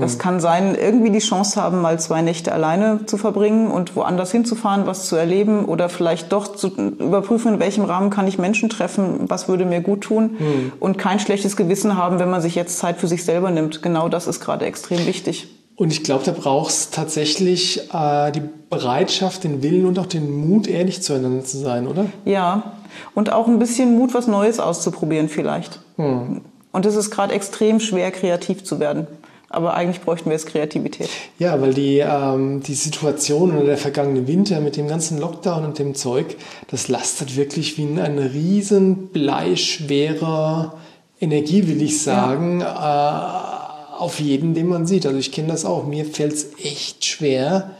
Das 0.00 0.12
hm. 0.12 0.18
kann 0.18 0.40
sein, 0.40 0.74
irgendwie 0.74 1.10
die 1.10 1.20
Chance 1.20 1.60
haben, 1.60 1.80
mal 1.80 1.98
zwei 1.98 2.22
Nächte 2.22 2.52
alleine 2.52 3.06
zu 3.06 3.16
verbringen 3.16 3.70
und 3.70 3.96
woanders 3.96 4.32
hinzufahren, 4.32 4.86
was 4.86 5.06
zu 5.08 5.16
erleben 5.16 5.64
oder 5.64 5.88
vielleicht 5.88 6.32
doch 6.32 6.48
zu 6.56 6.68
überprüfen, 6.68 7.54
in 7.54 7.60
welchem 7.60 7.84
Rahmen 7.84 8.10
kann 8.10 8.26
ich 8.26 8.38
Menschen 8.38 8.68
treffen, 8.68 9.20
was 9.28 9.48
würde 9.48 9.64
mir 9.64 9.80
gut 9.80 10.02
tun 10.02 10.36
mhm. 10.38 10.72
und 10.80 10.98
kein 10.98 11.20
schlechtes 11.20 11.56
Gewissen 11.56 11.96
haben, 11.96 12.18
wenn 12.18 12.30
man 12.30 12.40
sich 12.40 12.54
jetzt 12.54 12.78
Zeit 12.78 12.96
für 12.98 13.08
sich 13.08 13.24
selber 13.24 13.50
nimmt. 13.50 13.82
Genau 13.82 14.08
das 14.08 14.26
ist 14.26 14.40
gerade 14.40 14.66
extrem 14.66 15.06
wichtig. 15.06 15.48
Und 15.76 15.92
ich 15.92 16.02
glaube, 16.02 16.24
da 16.24 16.32
braucht 16.32 16.70
es 16.70 16.90
tatsächlich 16.90 17.92
äh, 17.92 18.32
die 18.32 18.42
Bereitschaft, 18.70 19.44
den 19.44 19.62
Willen 19.62 19.84
und 19.84 19.98
auch 19.98 20.06
den 20.06 20.48
Mut, 20.48 20.66
ehrlich 20.66 21.02
zueinander 21.02 21.44
zu 21.44 21.58
sein, 21.58 21.86
oder? 21.86 22.06
Ja, 22.24 22.72
und 23.14 23.30
auch 23.30 23.46
ein 23.46 23.58
bisschen 23.58 23.96
Mut, 23.96 24.14
was 24.14 24.26
Neues 24.26 24.58
auszuprobieren 24.58 25.28
vielleicht. 25.28 25.80
Hm. 25.96 26.40
Und 26.72 26.86
es 26.86 26.96
ist 26.96 27.10
gerade 27.10 27.34
extrem 27.34 27.78
schwer, 27.80 28.10
kreativ 28.10 28.64
zu 28.64 28.80
werden. 28.80 29.06
Aber 29.48 29.74
eigentlich 29.74 30.00
bräuchten 30.00 30.26
wir 30.26 30.32
jetzt 30.32 30.46
Kreativität. 30.46 31.08
Ja, 31.38 31.60
weil 31.60 31.72
die, 31.72 31.98
ähm, 31.98 32.62
die 32.62 32.74
Situation 32.74 33.56
oder 33.56 33.66
der 33.66 33.78
vergangene 33.78 34.26
Winter 34.26 34.60
mit 34.60 34.76
dem 34.76 34.88
ganzen 34.88 35.18
Lockdown 35.18 35.64
und 35.64 35.78
dem 35.78 35.94
Zeug, 35.94 36.36
das 36.68 36.88
lastet 36.88 37.36
wirklich 37.36 37.78
wie 37.78 37.84
ein 37.84 38.18
riesen 38.18 39.08
bleischwerer 39.08 40.74
Energie, 41.20 41.68
will 41.68 41.80
ich 41.80 42.02
sagen, 42.02 42.60
ja. 42.60 43.92
äh, 43.94 43.98
auf 43.98 44.20
jeden, 44.20 44.54
den 44.54 44.68
man 44.68 44.86
sieht. 44.86 45.06
Also 45.06 45.18
ich 45.18 45.32
kenne 45.32 45.48
das 45.48 45.64
auch. 45.64 45.86
Mir 45.86 46.04
fällt 46.04 46.32
es 46.32 46.48
echt 46.62 47.04
schwer, 47.04 47.70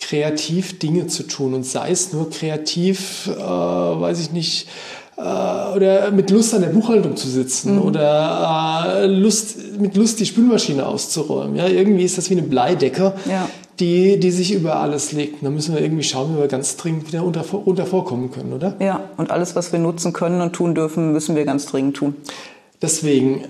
kreativ 0.00 0.78
Dinge 0.78 1.06
zu 1.06 1.22
tun. 1.22 1.54
Und 1.54 1.64
sei 1.64 1.90
es 1.90 2.12
nur 2.12 2.30
kreativ, 2.30 3.28
äh, 3.28 3.38
weiß 3.38 4.20
ich 4.20 4.32
nicht, 4.32 4.68
äh, 5.18 5.76
oder 5.76 6.10
mit 6.12 6.30
Lust 6.30 6.54
an 6.54 6.62
der 6.62 6.68
Buchhaltung 6.68 7.16
zu 7.16 7.28
sitzen 7.28 7.76
mhm. 7.76 7.82
oder 7.82 9.02
äh, 9.02 9.06
Lust, 9.06 9.56
mit 9.78 9.96
Lust 9.96 10.20
die 10.20 10.26
Spülmaschine 10.26 10.86
auszuräumen. 10.86 11.56
Ja, 11.56 11.66
irgendwie 11.66 12.04
ist 12.04 12.18
das 12.18 12.30
wie 12.30 12.34
eine 12.34 12.46
Bleidecke, 12.46 13.14
ja. 13.28 13.48
die, 13.80 14.20
die 14.20 14.30
sich 14.30 14.52
über 14.54 14.76
alles 14.76 15.12
legt. 15.12 15.42
da 15.42 15.50
müssen 15.50 15.74
wir 15.74 15.82
irgendwie 15.82 16.04
schauen, 16.04 16.36
wie 16.36 16.40
wir 16.40 16.46
ganz 16.46 16.76
dringend 16.76 17.08
wieder 17.08 17.24
unter, 17.24 17.44
unter 17.66 17.84
vorkommen 17.84 18.30
können, 18.30 18.52
oder? 18.52 18.76
Ja, 18.78 19.00
und 19.16 19.32
alles, 19.32 19.56
was 19.56 19.72
wir 19.72 19.80
nutzen 19.80 20.12
können 20.12 20.40
und 20.40 20.52
tun 20.52 20.76
dürfen, 20.76 21.12
müssen 21.12 21.34
wir 21.34 21.44
ganz 21.44 21.66
dringend 21.66 21.96
tun. 21.96 22.14
Deswegen, 22.80 23.44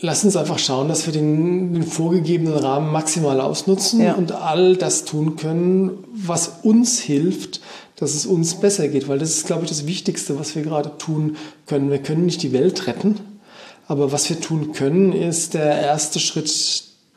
lass 0.00 0.24
uns 0.24 0.36
einfach 0.36 0.58
schauen, 0.58 0.88
dass 0.88 1.06
wir 1.06 1.12
den, 1.12 1.72
den 1.72 1.82
vorgegebenen 1.82 2.54
Rahmen 2.54 2.92
maximal 2.92 3.40
ausnutzen 3.40 4.00
ja. 4.00 4.14
und 4.14 4.32
all 4.32 4.76
das 4.76 5.04
tun 5.04 5.36
können, 5.36 6.04
was 6.12 6.60
uns 6.62 7.00
hilft, 7.00 7.60
dass 7.96 8.14
es 8.14 8.26
uns 8.26 8.54
besser 8.54 8.88
geht, 8.88 9.08
weil 9.08 9.18
das 9.18 9.30
ist, 9.30 9.46
glaube 9.46 9.64
ich, 9.64 9.70
das 9.70 9.86
Wichtigste, 9.86 10.38
was 10.38 10.54
wir 10.54 10.62
gerade 10.62 10.96
tun 10.98 11.36
können. 11.66 11.90
Wir 11.90 11.98
können 11.98 12.26
nicht 12.26 12.42
die 12.42 12.52
Welt 12.52 12.86
retten, 12.86 13.16
aber 13.88 14.12
was 14.12 14.28
wir 14.30 14.40
tun 14.40 14.72
können, 14.72 15.12
ist 15.12 15.54
der 15.54 15.80
erste 15.80 16.20
Schritt 16.20 16.48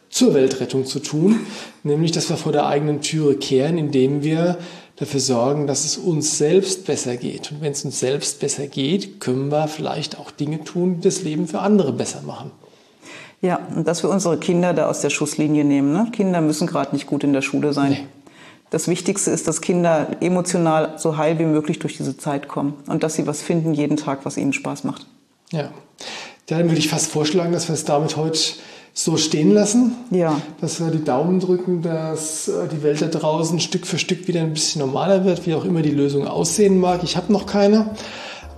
zur 0.10 0.34
Weltrettung 0.34 0.86
zu 0.86 1.00
tun, 1.00 1.42
nämlich 1.84 2.12
dass 2.12 2.30
wir 2.30 2.38
vor 2.38 2.52
der 2.52 2.66
eigenen 2.66 3.02
Türe 3.02 3.36
kehren, 3.36 3.78
indem 3.78 4.24
wir 4.24 4.58
dafür 4.98 5.20
sorgen, 5.20 5.68
dass 5.68 5.86
es 5.86 5.98
uns 5.98 6.38
selbst 6.38 6.86
besser 6.86 7.16
geht. 7.16 7.52
Und 7.52 7.62
wenn 7.62 7.72
es 7.72 7.86
uns 7.86 8.00
selbst 8.00 8.40
besser 8.40 8.68
geht, 8.68 9.20
können 9.20 9.52
wir 9.52 9.68
vielleicht 9.68 10.18
auch 10.20 10.32
Dinge 10.32 10.64
tun, 10.64 10.96
die 10.98 11.02
das 11.02 11.24
Leben 11.24 11.48
für 11.48 11.60
andere 11.60 11.94
besser 11.94 12.22
machen. 12.24 12.52
Ja, 13.42 13.60
und 13.76 13.88
dass 13.88 14.04
wir 14.04 14.10
unsere 14.10 14.38
Kinder 14.38 14.74
da 14.74 14.88
aus 14.88 15.02
der 15.02 15.10
Schusslinie 15.10 15.64
nehmen. 15.64 15.94
Ne? 15.94 16.08
Kinder 16.12 16.42
müssen 16.42 16.68
gerade 16.68 16.94
nicht 16.94 17.08
gut 17.08 17.24
in 17.24 17.34
der 17.34 17.42
Schule 17.42 17.74
sein. 17.74 17.92
Nee. 17.92 18.08
Das 18.70 18.88
Wichtigste 18.88 19.32
ist, 19.32 19.48
dass 19.48 19.60
Kinder 19.60 20.08
emotional 20.22 20.94
so 20.98 21.18
heil 21.18 21.40
wie 21.40 21.46
möglich 21.46 21.80
durch 21.80 21.98
diese 21.98 22.18
Zeit 22.18 22.48
kommen 22.48 22.76
und 22.88 23.04
dass 23.04 23.16
sie 23.16 23.28
was 23.28 23.42
finden 23.42 23.74
jeden 23.74 23.98
Tag, 23.98 24.20
was 24.24 24.38
ihnen 24.38 24.54
Spaß 24.54 24.86
macht. 24.86 25.08
Ja, 25.52 25.72
dann 26.48 26.70
würde 26.70 26.78
ich 26.78 26.88
fast 26.88 27.12
vorschlagen, 27.12 27.52
dass 27.52 27.68
wir 27.68 27.74
es 27.74 27.84
damit 27.84 28.16
heute 28.16 28.40
so 28.94 29.18
stehen 29.18 29.52
lassen. 29.52 29.94
Ja. 30.10 30.42
Dass 30.62 30.80
wir 30.80 30.92
die 30.92 31.04
Daumen 31.04 31.40
drücken, 31.40 31.82
dass 31.82 32.48
äh, 32.48 32.68
die 32.70 32.84
Welt 32.84 33.02
da 33.02 33.08
draußen 33.08 33.60
Stück 33.60 33.88
für 33.88 33.98
Stück 33.98 34.28
wieder 34.28 34.42
ein 34.42 34.54
bisschen 34.54 34.82
normaler 34.82 35.26
wird, 35.26 35.46
wie 35.46 35.54
auch 35.54 35.66
immer 35.66 35.82
die 35.82 35.92
Lösung 35.92 36.28
aussehen 36.28 36.80
mag. 36.80 37.04
Ich 37.04 37.18
habe 37.18 37.32
noch 37.32 37.46
keine. 37.46 37.92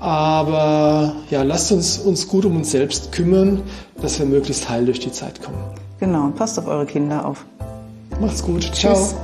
Aber 0.04 1.16
ja, 1.30 1.44
lasst 1.44 1.72
uns 1.72 1.98
uns 1.98 2.28
gut 2.28 2.44
um 2.44 2.58
uns 2.58 2.72
selbst 2.72 3.14
kümmern, 3.14 3.64
dass 4.02 4.20
wir 4.20 4.26
möglichst 4.26 4.68
heil 4.68 4.84
durch 4.84 5.00
die 5.00 5.14
Zeit 5.14 5.42
kommen. 5.42 5.64
Genau, 6.02 6.28
passt 6.36 6.60
auf 6.60 6.68
eure 6.68 6.86
Kinder 6.86 7.26
auf. 7.26 7.46
Macht's 8.20 8.44
gut. 8.44 8.64
Ciao. 8.76 8.94
Tschüss. 8.94 9.16